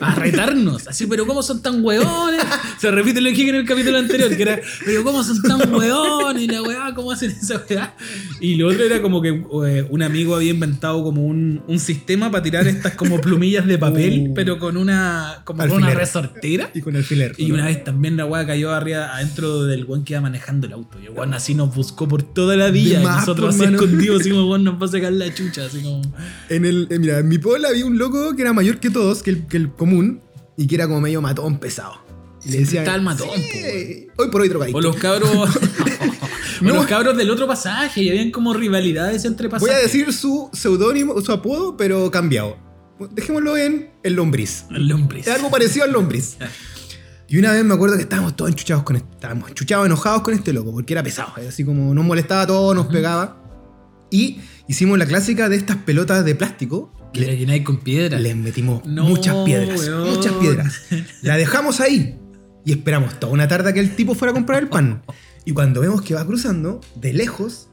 [0.00, 0.86] a retarnos.
[0.88, 2.42] Así, pero ¿cómo son tan weones?
[2.78, 5.72] Se repite lo que dije en el capítulo anterior, que era, pero ¿cómo son tan
[5.74, 6.42] weones?
[6.42, 7.94] Y la weá, ¿cómo hacen esa weá?
[8.40, 9.28] Y lo otro era como que
[9.66, 13.78] eh, un amigo había inventado como un, un sistema para tirar estas como plumillas de
[13.78, 14.34] papel, Uh.
[14.34, 16.70] pero con una, como con una resortera.
[16.74, 17.34] Y con alfiler.
[17.38, 20.72] Y una vez también la weá cayó arriba adentro del weón que iba manejando el
[20.72, 20.98] auto.
[21.00, 23.00] Y el weón así nos buscó por toda la villa.
[23.00, 25.66] Y nosotros pues, así escondidos, así como weón nos va a sacar la chucha.
[25.66, 26.02] Así como.
[26.48, 29.22] En el, eh, mira, en mi pueblo había un loco que era mayor que todos,
[29.22, 30.20] que el, que el común,
[30.56, 31.94] y que era como medio matón pesado.
[32.44, 32.84] Y le decían.
[32.84, 34.78] Está el matón, "Sí, po, hoy por hoy drogadicto.
[34.78, 35.30] O los cabros.
[36.60, 36.74] No.
[36.74, 38.02] los cabros del otro pasaje.
[38.02, 39.74] Y habían como rivalidades entre Voy pasajes.
[39.76, 42.58] a decir su seudónimo, su apodo, pero cambiado.
[43.10, 44.64] Dejémoslo en el lombriz.
[44.70, 45.26] El lombriz.
[45.26, 46.36] Es algo parecido al lombriz.
[47.32, 50.34] Y una vez me acuerdo que estábamos todos enchuchados con este, estábamos enchuchados, enojados con
[50.34, 53.40] este loco, porque era pesado, así como nos molestaba todo, nos pegaba.
[54.10, 56.92] Y hicimos la clásica de estas pelotas de plástico.
[57.12, 58.18] Que la llenáis con piedra.
[58.18, 60.10] Les metimos No, muchas piedras, weón.
[60.10, 60.82] muchas piedras.
[61.22, 62.18] La dejamos ahí
[62.64, 65.02] y esperamos toda una tarde a que el tipo fuera a comprar el pan.
[65.44, 67.69] Y cuando vemos que va cruzando, de lejos,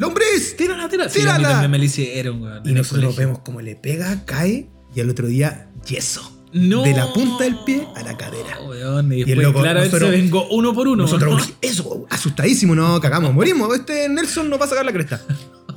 [0.00, 0.56] ¡Lombriz!
[0.56, 1.10] Tírala, tírala.
[1.10, 1.68] Sí, ¡Tírala!
[1.68, 2.62] me la hicieron, weón.
[2.68, 3.20] Y nosotros colegio.
[3.26, 6.36] vemos como le pega, cae y al otro día yeso.
[6.52, 6.82] No.
[6.82, 8.60] de la punta del pie a la cadera.
[8.68, 11.04] Weón, y Y el después loco, nosotros- se vengó uno por uno.
[11.04, 13.72] Nosotros, eso, asustadísimo, no, cagamos, morimos.
[13.76, 15.20] Este Nelson nos va a sacar la cresta.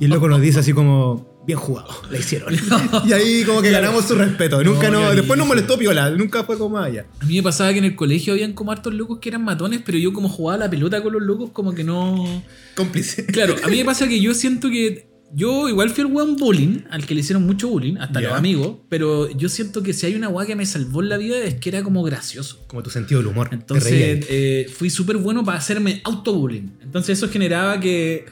[0.00, 2.54] Y el loco nos dice así como, bien jugado, la hicieron.
[3.06, 4.62] Y ahí como que ganamos su respeto.
[4.62, 7.06] Nunca No, no, después nos molestó piola, nunca fue como allá.
[7.20, 9.80] A mí me pasaba que en el colegio habían como hartos locos que eran matones,
[9.84, 12.42] pero yo como jugaba la pelota con los locos, como que no.
[12.76, 13.26] Cómplice.
[13.26, 15.12] Claro, a mí me pasa que yo siento que.
[15.36, 18.76] Yo igual fui el weón bullying, al que le hicieron mucho bullying, hasta los amigos,
[18.88, 21.54] pero yo siento que si hay una weá que me salvó en la vida es
[21.56, 22.64] que era como gracioso.
[22.68, 23.48] Como tu sentido del humor.
[23.50, 26.68] Entonces eh, fui súper bueno para hacerme auto-bullying.
[26.82, 28.26] Entonces eso generaba que,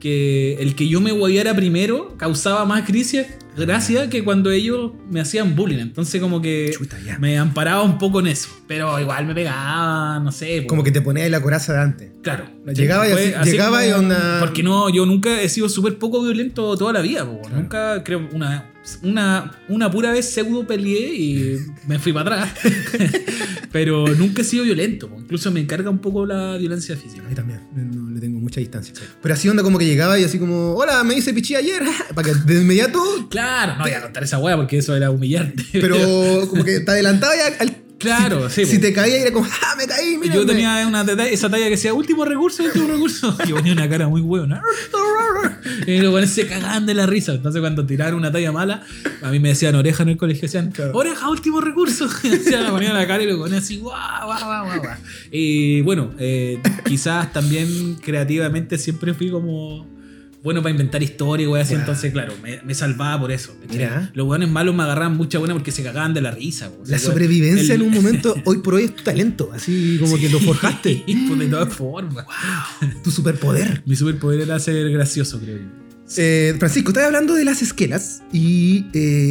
[0.00, 3.26] que el que yo me guayara primero causaba más crisis,
[3.56, 5.78] gracia que cuando ellos me hacían bullying.
[5.80, 7.18] Entonces como que Chuta, ya.
[7.18, 8.48] me amparaba un poco en eso.
[8.68, 10.62] Pero igual me pegaba, no sé.
[10.62, 10.68] po.
[10.68, 12.10] Como que te ponía ahí la coraza de antes.
[12.22, 12.44] Claro.
[12.72, 16.76] Llegaba y así- llegaba y onda- Porque no, yo nunca he sido súper poco violento
[16.76, 17.26] toda la vida.
[17.52, 18.70] Nunca, creo, una,
[19.02, 21.56] una, una pura vez pseudo peleé y
[21.88, 22.52] me fui para atrás.
[23.72, 25.08] Pero nunca he sido violento.
[25.08, 25.18] po.
[25.18, 27.22] Incluso me encarga un poco la violencia física.
[27.26, 28.92] A mí también, no le tengo mucha distancia.
[29.22, 31.82] Pero así onda como que llegaba y así como, hola, me hice pichí ayer.
[32.14, 33.00] Para que de inmediato,
[33.30, 35.64] Claro, no voy a contar esa weá porque eso era humillante.
[35.72, 35.96] pero
[36.48, 37.76] como que te adelantaba y al...
[37.98, 38.82] Claro, si, sí, Si po.
[38.82, 40.14] te caía era como, ¡ah, me caí!
[40.14, 40.46] Yo mírame".
[40.46, 43.36] tenía una esa talla que decía último recurso, último recurso.
[43.48, 44.62] Y ponía una cara muy hueona.
[45.86, 47.32] Y los buenos se cagaban de la risa.
[47.34, 48.82] Entonces, cuando tiraron una talla mala,
[49.22, 50.42] a mí me decían oreja en el colegio.
[50.42, 50.92] Decían, Claro.
[50.94, 52.08] oreja, último recurso.
[52.24, 54.96] Y la ponían la cara y lo ponían así, guau, guau, guau, guau.
[55.30, 59.86] Y bueno, eh, quizás también creativamente siempre fui como
[60.48, 61.74] bueno para inventar historia, güey, así.
[61.74, 61.80] Wow.
[61.80, 63.54] Entonces, claro, me, me salvaba por eso.
[64.14, 66.70] Los weones malos me agarraban mucha buena porque se cagaban de la risa.
[66.86, 69.50] La weón, sobrevivencia el- en un momento, hoy por hoy, es tu talento.
[69.52, 71.04] Así como que lo forjaste.
[71.28, 72.24] pues, de todas formas.
[73.04, 73.82] Tu superpoder.
[73.86, 75.64] Mi superpoder era ser gracioso, creo yo.
[76.16, 79.27] Eh, Francisco, estás hablando de las esquelas y eh,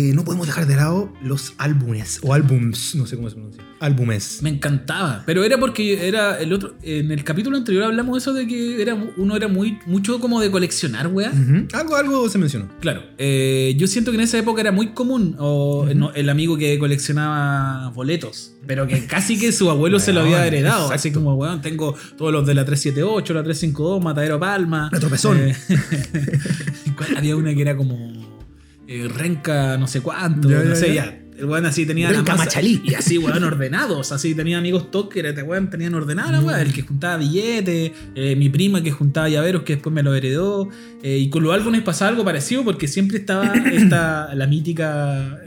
[0.61, 3.63] dejar de lado los álbumes o álbums, no sé cómo se pronuncia.
[3.79, 4.39] Álbumes.
[4.41, 6.75] Me encantaba, pero era porque era el otro.
[6.81, 10.41] En el capítulo anterior hablamos de eso de que era, uno era muy mucho como
[10.41, 11.31] de coleccionar, weá.
[11.73, 12.69] Algo, algo se mencionó.
[12.79, 15.93] Claro, eh, yo siento que en esa época era muy común o, Ujú.
[15.95, 20.45] no, el amigo que coleccionaba boletos, pero que casi que su abuelo se lo había
[20.47, 20.85] heredado.
[20.85, 20.95] exacto.
[20.95, 24.89] Así como, weón, tengo todos los de la 378, la 352, Matadero Palma.
[24.91, 25.37] La Tropezón.
[25.39, 25.55] Eh,
[27.17, 28.16] había una que era como
[28.87, 31.05] eh, Renca, no sé cuánto, Ya, no ya, sé, ya.
[31.05, 31.19] ya.
[31.37, 32.81] El weón así tenía Renca masa- Machalí.
[32.83, 34.11] Y así, weón, ordenados.
[34.11, 36.59] Así tenía amigos que era- weón, tenían ordenada la weón.
[36.59, 40.67] El que juntaba billetes, eh, mi prima que juntaba llaveros que después me lo heredó.
[41.03, 45.39] eh, y con los álbumes pasaba algo parecido porque siempre estaba esta, la mítica.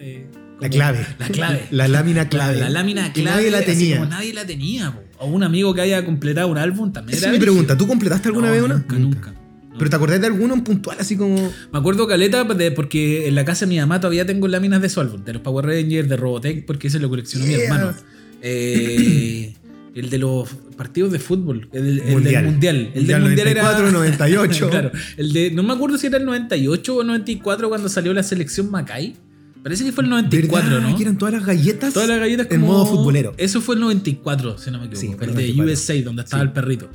[0.60, 1.06] La clave.
[1.18, 1.66] La clave.
[1.70, 2.58] La lámina clave.
[2.58, 3.30] La, la lámina clave.
[3.38, 3.96] nadie la tenía.
[3.98, 4.92] como nadie la tenía.
[4.92, 5.00] po.
[5.18, 7.16] O un amigo que haya completado un álbum también.
[7.16, 7.76] Esa era es mi pregunta.
[7.76, 8.74] ¿Tú completaste alguna No, vez una?
[8.74, 9.32] Nunca, nunca.
[9.32, 9.39] No.
[9.78, 11.36] ¿Pero te acordás de alguno en puntual así como...
[11.72, 14.88] Me acuerdo caleta de- porque en la casa de mi mamá todavía tengo láminas de
[14.88, 17.94] su álbum, de los Power Rangers, de Robotech, porque ese lo coleccionó mi hermano.
[18.42, 19.54] Eh,
[19.94, 22.44] el de los partidos de fútbol, el, el Mundial.
[22.44, 22.76] del mundial.
[22.94, 23.92] El Mundial del mundial 94, era.
[23.92, 24.68] 98.
[24.70, 24.90] claro.
[25.16, 28.70] El de, no me acuerdo si era el 98 o 94 cuando salió la selección
[28.70, 29.16] Macay.
[29.62, 30.88] Parece que fue el 94, ¿Verdad?
[30.88, 30.96] ¿no?
[30.96, 33.34] Que eran todas las galletas Todas las galletas en como- modo futbolero.
[33.36, 35.00] Eso fue el 94, si no me equivoco.
[35.00, 35.64] Sí, el el de 94.
[35.72, 36.46] USA, donde estaba Sí.
[36.48, 36.88] el perrito.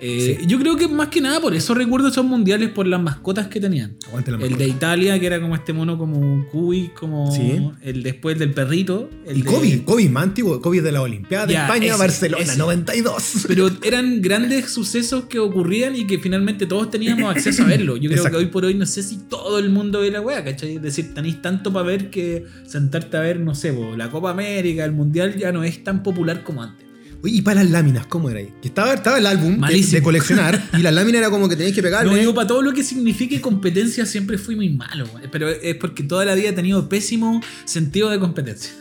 [0.00, 0.46] Eh, Sí.
[0.46, 3.60] Yo creo que más que nada por eso recuerdo esos mundiales por las mascotas que
[3.60, 3.96] tenían.
[4.08, 4.62] Aguante la El mascota.
[4.64, 7.60] de Italia, que era como este mono como Cuy, como Sí.
[7.82, 9.10] el después del perrito.
[9.26, 12.42] El Y de- Kobe, Kobe más antiguo, Kobe de la Olimpiada de España, ese, Barcelona,
[12.44, 12.56] ese.
[12.58, 13.44] 92.
[13.48, 17.96] Pero eran grandes sucesos que ocurrían y que finalmente todos teníamos acceso a verlo.
[17.96, 18.38] Yo creo Exacto.
[18.38, 20.76] que hoy por hoy no sé si todo el mundo ve la wea, ¿cachai?
[20.76, 24.84] Es decir, tenéis tanto para ver que sentarte a ver, no sé, la Copa América,
[24.84, 26.86] el Mundial ya no es tan popular como antes.
[27.22, 28.52] Oye, y para las láminas, ¿cómo era ahí?
[28.62, 31.74] Que estaba, estaba el álbum de, de coleccionar y la lámina era como que tenías
[31.74, 32.10] que pegarle.
[32.10, 36.04] No digo, para todo lo que signifique competencia siempre fui muy malo, pero es porque
[36.04, 38.72] toda la vida he tenido pésimo sentido de competencia.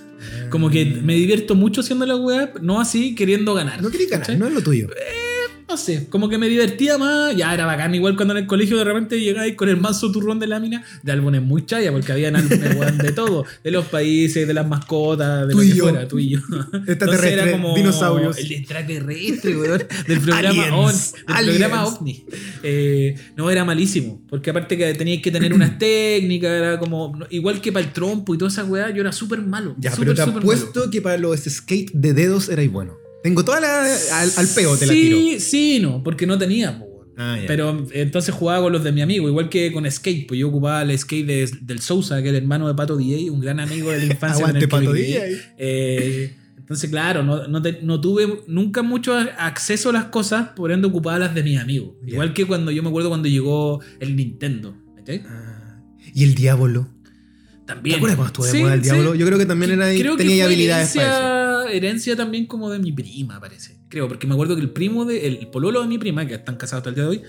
[0.49, 3.81] Como que me divierto mucho haciendo la web, no así queriendo ganar.
[3.81, 4.87] No querías ganar, no es lo tuyo.
[5.69, 7.35] No sé, como que me divertía más.
[7.35, 10.39] Ya era bacán, igual cuando en el colegio de repente llegabais con el manso turrón
[10.39, 14.53] de lámina de álbumes muy chaya, porque habían álbumes de todo: de los países, de
[14.53, 15.83] las mascotas, de Tú lo que yo.
[15.83, 16.39] fuera, tú y yo.
[16.87, 18.37] Extraterrestre, dinosaurios.
[18.37, 22.25] El extraterrestre, weón, del programa, OVNI, del programa OVNI.
[22.63, 27.17] Eh, no, era malísimo, porque aparte que teníais que tener unas técnicas, era como.
[27.29, 29.75] Igual que para el trompo y toda esa weá, yo era súper malo.
[29.79, 30.39] Ya, súper, pero te malo.
[30.39, 33.06] apuesto que para los skate de dedos erais bueno.
[33.23, 33.83] Tengo toda la.
[34.13, 35.17] al, al peo te la tiro.
[35.17, 36.83] Sí, sí, no, porque no tenía.
[37.19, 37.37] Ah.
[37.47, 40.83] Pero entonces jugaba con los de mi amigo, igual que con skate, pues yo ocupaba
[40.83, 43.89] el skate de- del Sousa, que era el hermano de Pato DJ, un gran amigo
[43.91, 44.45] de la infancia.
[44.45, 45.07] Aguante el Pato viví.
[45.13, 45.41] DJ.
[45.57, 50.71] Eh, entonces, claro, no, no te- no tuve nunca mucho acceso a las cosas, por
[50.71, 51.95] ende ocupaba las de mis amigos.
[52.05, 54.75] Igual que cuando yo me acuerdo cuando llegó el Nintendo.
[54.97, 55.23] ¿cachai?
[55.27, 55.81] Ah,
[56.13, 56.87] Y el diablo.
[57.65, 57.95] También.
[57.95, 58.89] ¿Te acuerdas cuando estuvo de Sí, moda el sí.
[58.91, 59.15] diablo?
[59.15, 61.36] Yo creo que también era, Creo tenía habilidades para eso.
[61.71, 63.77] Herencia, herencia también como de mi prima, parece.
[63.89, 65.27] Creo, porque me acuerdo que el primo de.
[65.27, 67.21] El pololo de mi prima, que están casados hasta el día de hoy,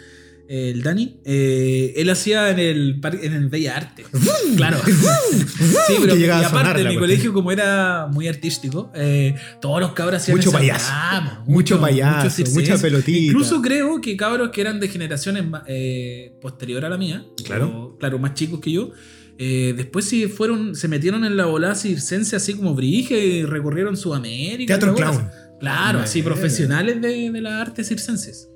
[0.49, 4.05] el Dani, eh, él hacía en el, en el Bella Arte.
[4.57, 4.79] claro.
[4.85, 10.23] sí, pero y aparte, en mi colegio, como era muy artístico, eh, todos los cabros
[10.23, 10.87] hacían Mucho payaso.
[10.91, 12.59] Ah, Mucho payaso, circense.
[12.61, 13.19] mucha pelotita.
[13.19, 17.69] Incluso creo que cabros que eran de generaciones eh, posterior a la mía, Claro.
[17.69, 18.91] o, claro, más chicos que yo,
[19.39, 23.97] eh, después sí fueron, se metieron en la volada circense así como brige y recorrieron
[23.97, 24.79] Sudamérica.
[24.79, 25.29] Teatro clown.
[25.61, 28.49] Claro, así profesionales de, de las artes circenses.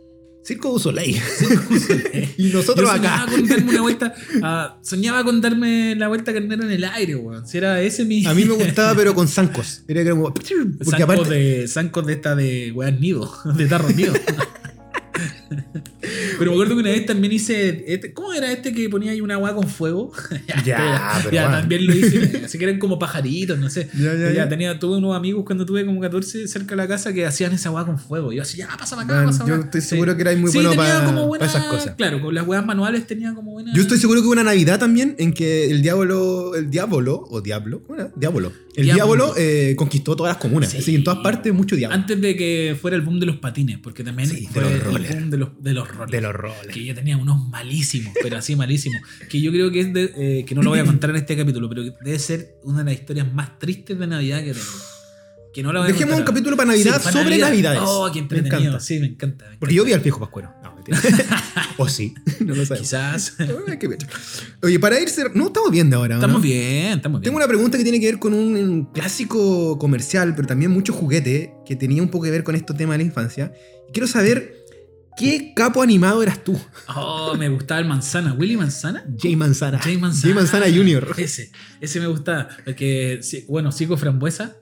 [0.45, 1.17] Circo du Soleil.
[2.37, 3.27] y nosotros Yo acá.
[3.27, 7.15] soñaba con darme una vuelta, ah, soñaba con darme la vuelta carnero en el aire,
[7.15, 7.47] weón.
[7.47, 8.27] Si era ese mi...
[8.27, 9.85] A mí me gustaba, pero con zancos.
[9.87, 10.35] Era como.
[10.35, 10.55] Porque
[10.85, 11.35] Zancos aparte.
[11.35, 14.15] de, zancos de esta de weón nido, de tarros nido.
[16.43, 17.85] Pero me acuerdo que una vez también hice.
[17.87, 20.13] este- ¿Cómo era este que ponía ahí una agua con fuego?
[20.67, 21.59] Ya, pero ya bueno.
[21.59, 22.43] también lo hice.
[22.45, 23.89] Así que eran como pajaritos, no sé.
[23.99, 24.49] Ya, ya, ya.
[24.49, 27.69] tenía, tuve unos amigos cuando tuve como 14 cerca de la casa que hacían esa
[27.71, 28.33] agua con fuego.
[28.33, 29.89] Y yo así, ya, pásame acá, Man, pásame yo estoy Sí.
[29.89, 31.95] seguro que erais muy Sí, bueno para como buena- esas cosas.
[31.97, 33.73] Claro, con las huevas manuales tenía como buena.
[33.75, 37.41] Yo estoy seguro que hubo una Navidad también en que el diablo, el diablo, o
[37.41, 38.11] diablo, ¿cómo era?
[38.17, 38.53] Diablo.
[38.75, 39.35] El Diablo.
[39.37, 40.71] eh, conquistó todas las comunas.
[40.71, 40.79] Sí.
[40.79, 41.95] Así que en todas partes mucho diablo.
[41.95, 44.73] Antes de que fuera el boom de los patines, porque también Sí, de fue los
[44.73, 46.11] el boom de los, de los rollers.
[46.11, 46.67] De los roles.
[46.73, 49.01] Que yo tenía unos malísimos, pero así malísimos.
[49.29, 51.37] Que yo creo que es de, eh, que no lo voy a contar en este
[51.37, 54.67] capítulo, pero que debe ser una de las historias más tristes de Navidad que tengo.
[55.55, 57.49] Que no lo voy a Dejemos un capítulo para Navidad Sí, para sobre Navidad.
[57.49, 57.81] Navidades.
[57.85, 58.59] Oh, qué Me entretenido.
[58.71, 58.81] encanta.
[58.81, 59.51] Sí, me encanta.
[59.51, 60.51] me Porque yo vi al viejo Pascuero.
[60.63, 60.99] No, mentira.
[61.77, 62.89] o sí, no lo sabemos.
[62.89, 63.35] Quizás.
[64.63, 66.15] Oye, para ir cer- No, estamos bien de ahora.
[66.17, 66.21] ¿no?
[66.23, 67.25] Estamos bien, estamos bien.
[67.25, 70.95] Tengo una pregunta que tiene que ver con un, un clásico comercial, pero también mucho
[70.95, 73.53] juguete, que tenía un poco que ver con estos temas de la infancia.
[73.89, 74.62] Y quiero saber,
[75.17, 76.59] ¿qué capo animado eras tú?
[76.95, 78.35] Oh, me gustaba el manzana.
[78.35, 79.05] ¿Willy Manzana?
[79.19, 79.79] Jay Manzana.
[79.79, 80.23] Jay Manzana.
[80.23, 81.15] Jay Manzana Jr.
[81.19, 81.51] Ese,
[81.81, 82.49] ese me gustaba.
[82.65, 84.57] Porque, bueno, Cico Frambuesa.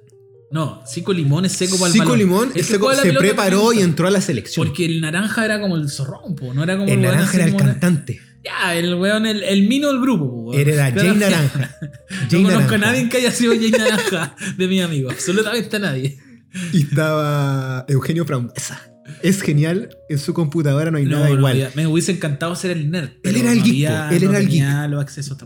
[0.51, 2.19] No, Cico Limón es seco para el Cico balón.
[2.19, 4.67] Limón El que se, preparó y entró a la selección.
[4.67, 7.45] Porque el naranja era como el zorrón, po, no era como el weón naranja era
[7.47, 8.21] el cantante.
[8.43, 10.59] Ya, el weón, el, el mino del grupo, weón.
[10.61, 11.79] Era Jay Naranja.
[12.31, 12.75] Jay No conozco Naranja.
[12.75, 15.11] a nadie que haya sido Jay Naranja de mi amigo.
[15.11, 16.19] Absolutamente a nadie.
[16.73, 18.90] Y estaba Eugenio Frambuesa
[19.23, 21.71] es genial, en su computadora no hay nada igual.
[21.75, 23.11] Me hubiese encantado ser el nerd.
[23.23, 25.37] Él era el no él era el los accesos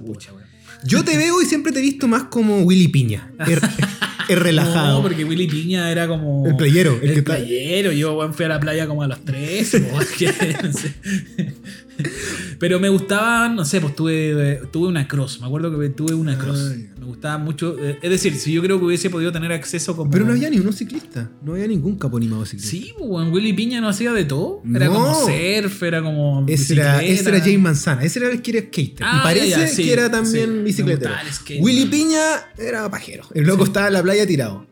[0.85, 3.33] Yo te veo y siempre te he visto más como Willy Piña.
[3.41, 3.63] Es er,
[4.29, 4.99] er relajado.
[4.99, 6.47] No, porque Willy Piña era como.
[6.47, 6.99] El playero.
[7.03, 7.93] El, el que playero.
[7.93, 9.91] Yo, fui a la playa como a los 13.
[12.59, 15.41] Pero me gustaban, no sé, pues tuve, tuve una cross.
[15.41, 16.71] Me acuerdo que tuve una cross.
[16.73, 16.91] Ay.
[16.99, 17.77] Me gustaba mucho.
[17.79, 20.11] eh, Es decir, si yo creo que hubiese podido tener acceso como.
[20.11, 21.31] Pero no había ni uno ciclista.
[21.43, 22.71] No había ningún capo animado ciclista.
[22.71, 24.63] Sí, pues, weón, Willy Piña no hacía de todo.
[24.75, 24.95] Era No.
[24.95, 26.45] como surf, era como.
[26.49, 27.21] Ese era, bicicleta.
[27.21, 28.03] ese era Jay Manzana.
[28.05, 28.97] Ese era el que era skater.
[29.07, 30.73] Ah, y parece ya, ya, sí, que era también sí.
[30.73, 31.87] Skate, Willy.
[31.87, 32.23] Piña
[32.59, 33.25] era pajero.
[33.35, 34.67] El loco estaba en la playa tirado.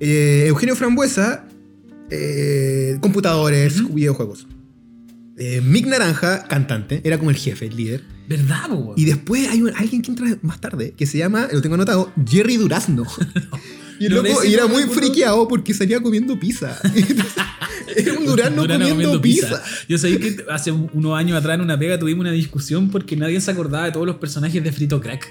[0.00, 1.46] Eh, Eugenio Frambuesa,
[2.10, 4.46] eh, computadores, videojuegos.
[5.38, 8.02] Eh, Mick Naranja, cantante, era como el jefe, el líder.
[8.28, 8.94] ¿Verdad, weón?
[8.96, 12.12] Y después hay un- alguien que entra más tarde, que se llama, lo tengo anotado,
[12.28, 13.04] Jerry Durazno.
[14.00, 16.78] Y, el loco, y era muy friqueado porque salía comiendo pizza.
[17.96, 19.60] era un durazno Durano comiendo, pizza.
[19.88, 23.40] Yo sabía que hace unos años atrás en una pega tuvimos una discusión porque nadie
[23.40, 25.28] se acordaba de todos los personajes de Frito Crack.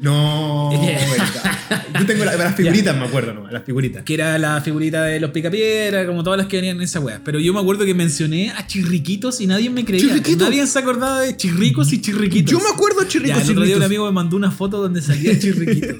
[0.00, 0.70] No.
[1.98, 3.50] Yo tengo la- las figuritas, me acuerdo, ¿no?
[3.50, 4.02] Las figuritas.
[4.02, 7.20] Que era la figurita de los picapiedra, como todas las que venían en esa wea.
[7.24, 10.02] Pero yo me acuerdo que mencioné a Chirriquitos y nadie me creía.
[10.02, 10.48] ¿Chirriquitos?
[10.48, 12.50] Nadie se acordaba de Chirricos y Chirriquitos.
[12.50, 14.80] Yo me acuerdo de Ya, Chirrico el otro día un amigo me mandó una foto
[14.82, 15.94] donde salía Chirriquito.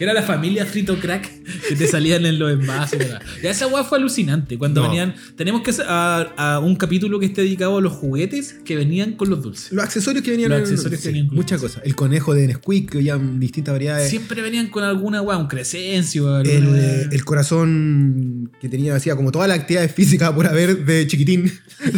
[0.00, 1.28] Era la familia Frito Crack
[1.68, 2.98] que te salían en los envases.
[2.98, 3.22] ¿verdad?
[3.42, 4.58] Ya esa weá fue alucinante.
[4.58, 4.88] Cuando No.
[4.88, 5.14] venían.
[5.36, 9.12] Tenemos que hacer a, a un capítulo que esté dedicado a los juguetes que venían
[9.12, 9.72] con los dulces.
[9.72, 11.82] Los accesorios que venían Los accesorios que venían con- Muchas cosas.
[11.84, 14.10] El conejo de Nesquik, que en distintas variedades.
[14.10, 16.34] Siempre venían con alguna weá, un Crescencio.
[16.34, 21.06] alguna El, el corazón que tenía, hacía como todas las actividades físicas por haber de
[21.06, 21.52] chiquitín.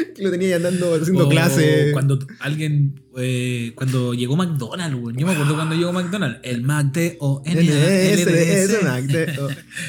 [0.14, 1.90] que lo tenía ahí andando haciendo O clase.
[1.92, 3.00] Cuando alguien.
[3.18, 5.16] eh, cuando llegó McDonald's, weón.
[5.16, 6.40] Yo me acuerdo cuando llegó McDonald's.
[6.42, 7.62] El Mac D O N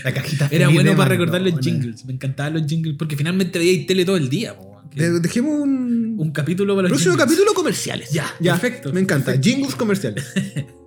[0.04, 2.06] La cajita Era bueno para recordar los jingles.
[2.06, 4.56] Me encantaban los jingles porque finalmente veía tele todo el día.
[4.94, 8.10] Dejemos un, un capítulo para los próximo capítulo comerciales.
[8.12, 9.40] Ya, perfecto, Me encanta.
[9.40, 10.26] Jingles comerciales.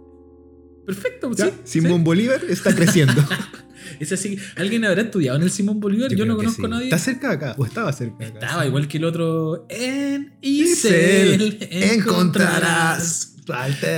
[0.85, 1.45] Perfecto, sí.
[1.65, 2.05] Simón.
[2.05, 3.15] Bolívar está creciendo.
[4.01, 4.39] Es así.
[4.57, 6.15] ¿Alguien habrá estudiado en el Simón Bolívar?
[6.15, 6.67] Yo, no conozco sí.
[6.67, 6.85] a nadie.
[6.85, 7.55] ¿Está cerca de acá?
[7.59, 8.39] ¿O estaba cerca de acá?
[8.39, 9.67] Estaba igual que el otro.
[9.69, 13.35] En Isel, encontrarás.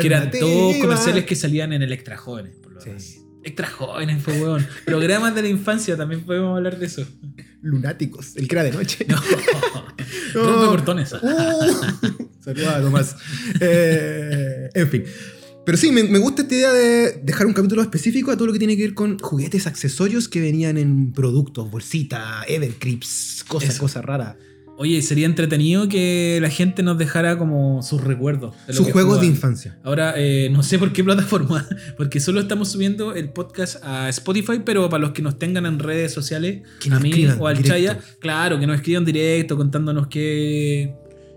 [0.01, 2.57] Que eran todos comerciales que salían en el Extra Jóvenes.
[2.62, 3.22] Por lo Sí.
[3.47, 4.66] Extra Jóvenes fue weón.
[4.84, 7.07] Programas de la infancia también podemos hablar de eso.
[7.62, 9.07] Lunáticos, el que era de noche.
[9.09, 9.22] No.
[10.34, 10.42] No.
[10.42, 11.12] Rompeportones.
[11.14, 13.16] Uh, Saludos a Tomás.
[13.61, 15.05] Eh, en fin.
[15.66, 18.52] Pero sí, me, me gusta esta idea de dejar un capítulo específico a todo lo
[18.52, 24.04] que tiene que ver con juguetes, accesorios que venían en productos, bolsita, Evercrips, cosas, cosas
[24.04, 24.36] raras.
[24.78, 28.54] Oye, sería entretenido que la gente nos dejara como sus recuerdos.
[28.68, 29.76] Sus juegos de infancia.
[29.82, 34.60] Ahora, eh, no sé por qué plataforma, porque solo estamos subiendo el podcast a Spotify,
[34.64, 37.74] pero para los que nos tengan en redes sociales, Que a mí o al directo.
[37.74, 40.94] Chaya, claro, que nos escriban directo contándonos qué,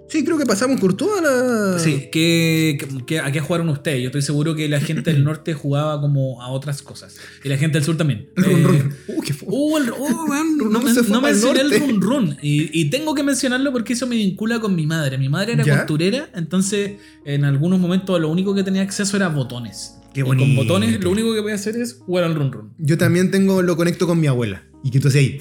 [0.09, 1.79] Sí, creo que pasamos por toda la.
[1.79, 4.01] sí, qué, qué- a qué jugaron ustedes.
[4.01, 7.15] Yo estoy seguro que la gente del norte jugaba como a otras cosas.
[7.43, 8.29] Y la gente del sur también.
[8.35, 8.95] El run, Eh, run.
[9.07, 12.37] Uh, qué Uh, el, oh, man, No fue no mencioné el run run.
[12.41, 15.17] Y, y tengo que mencionarlo porque eso me vincula con mi madre.
[15.17, 15.77] Mi madre era ¿Ya?
[15.77, 16.93] costurera, entonces
[17.25, 19.95] en algunos momentos lo único que tenía acceso era botones.
[20.13, 20.43] Qué Y bonito.
[20.47, 22.73] con botones lo único que voy a hacer es jugar al run run.
[22.79, 24.63] Yo también tengo, lo conecto con mi abuela.
[24.83, 25.39] Y que entonces ahí.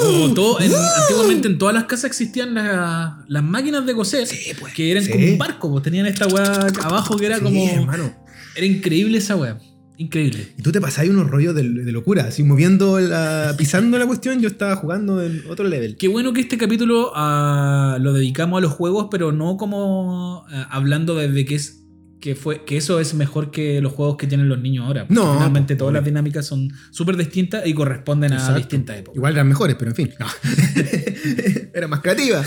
[0.00, 4.52] Como todo- en- antiguamente en todas las casas existían la- las máquinas de coser Sí,
[4.58, 4.74] pues.
[4.74, 5.12] que eran Sí.
[5.12, 7.68] como un barco, pues tenían esta weá abajo que era Sí, como.
[7.68, 8.12] hermano.
[8.56, 9.58] Era increíble esa weá.
[9.96, 10.48] Increíble.
[10.58, 13.54] Y tú te pasabas unos rollos de, de locura, así moviendo la.
[13.56, 15.96] pisando la cuestión, yo estaba jugando en otro level.
[15.96, 20.66] Qué bueno que este capítulo ah, lo dedicamos a los juegos, pero no como ah,
[20.72, 21.83] hablando desde que es
[22.24, 25.04] que fue que eso es mejor que los juegos que tienen los niños ahora.
[25.10, 28.56] No, finalmente todas las dinámicas son súper distintas y corresponden a Exacto.
[28.56, 29.16] distintas épocas.
[29.16, 30.14] Igual eran mejores, pero en fin.
[30.18, 30.26] No.
[31.74, 32.42] Era más creativa.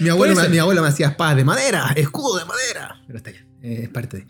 [0.00, 3.02] Mi abuelo, Puede me, mi hacía espadas de madera, escudo de madera.
[3.06, 4.26] Pero está ya, eh, es parte de.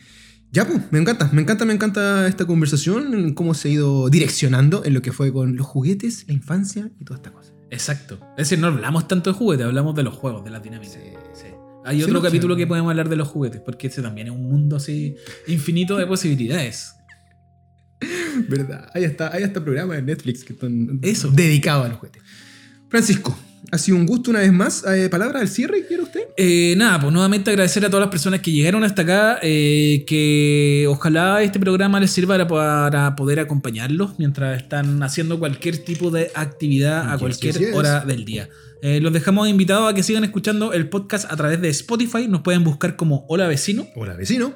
[0.52, 4.84] Ya, pues, me encanta, me encanta, me encanta esta conversación, cómo se ha ido direccionando
[4.84, 7.52] en lo que fue con los juguetes, la infancia y toda esta cosa.
[7.72, 8.20] Exacto.
[8.38, 10.94] Es decir, no hablamos tanto de juguetes, hablamos de los juegos, de las dinámicas.
[10.94, 11.00] Sí.
[11.32, 11.53] Sí.
[11.84, 12.60] Hay Sí, otro no, capítulo sí.
[12.60, 15.16] que podemos hablar de los juguetes, porque ese también es un mundo así
[15.46, 16.94] infinito de posibilidades.
[18.48, 18.88] ¿Verdad?
[18.94, 21.30] Hay hasta, hay hasta programas de Netflix que están Eso.
[21.30, 22.22] dedicados a los juguetes.
[22.88, 23.36] Francisco,
[23.70, 24.84] ha sido un gusto una vez más.
[24.86, 26.20] Eh, ¿Palabra al cierre quiere usted?
[26.36, 30.86] Eh, nada, pues nuevamente agradecer a todas las personas que llegaron hasta acá, eh, que
[30.88, 32.46] ojalá este programa les sirva para,
[32.90, 38.48] para poder acompañarlos mientras están haciendo cualquier tipo de actividad a cualquier hora del día.
[38.86, 42.42] Eh, los dejamos invitados a que sigan escuchando el podcast a través de Spotify, nos
[42.42, 44.52] pueden buscar como Hola Vecino, Hola, vecino.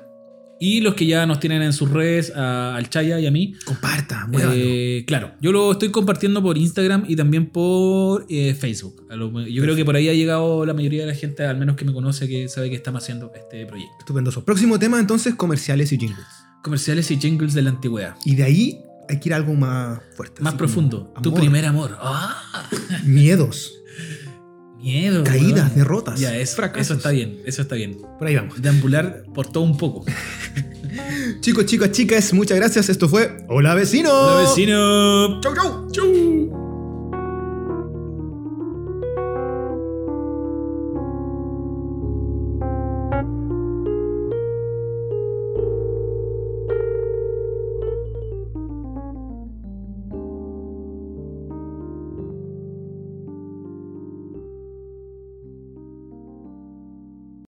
[0.61, 3.55] y los que ya nos tienen en sus redes, a- al Chaya y a mí,
[3.64, 4.53] Comparta, muévalo.
[4.55, 9.07] Eh, claro, yo lo estoy compartiendo por Instagram y también por eh, Facebook.
[9.51, 11.87] Yo creo que por ahí ha llegado la mayoría de la gente, al menos que
[11.87, 13.95] me conoce, que sabe que estamos haciendo este proyecto.
[14.01, 14.45] Estupendoso.
[14.45, 16.26] Próximo tema, entonces, comerciales y jingles.
[16.62, 18.14] Comerciales y jingles de la antigüedad.
[18.26, 20.43] Y de ahí hay que ir a algo más fuerte.
[20.43, 21.14] Más profundo.
[21.22, 21.97] Tu primer amor.
[22.03, 22.43] ¡Ah!
[23.05, 23.72] Miedos,
[24.81, 25.24] Miedo.
[25.24, 25.74] caídas, weón.
[25.74, 26.20] derrotas.
[26.20, 26.87] Ya, es, fracasos.
[26.87, 27.99] eso está bien, eso está bien.
[28.18, 28.61] Por ahí vamos.
[28.61, 30.05] Deambular por todo un poco.
[31.41, 32.89] Chicos, chicas, chicas, muchas gracias.
[32.89, 34.11] Esto fue Hola, vecino.
[34.12, 35.41] Hola vecino.
[35.41, 35.91] Chau, chau.
[35.91, 36.68] Chau.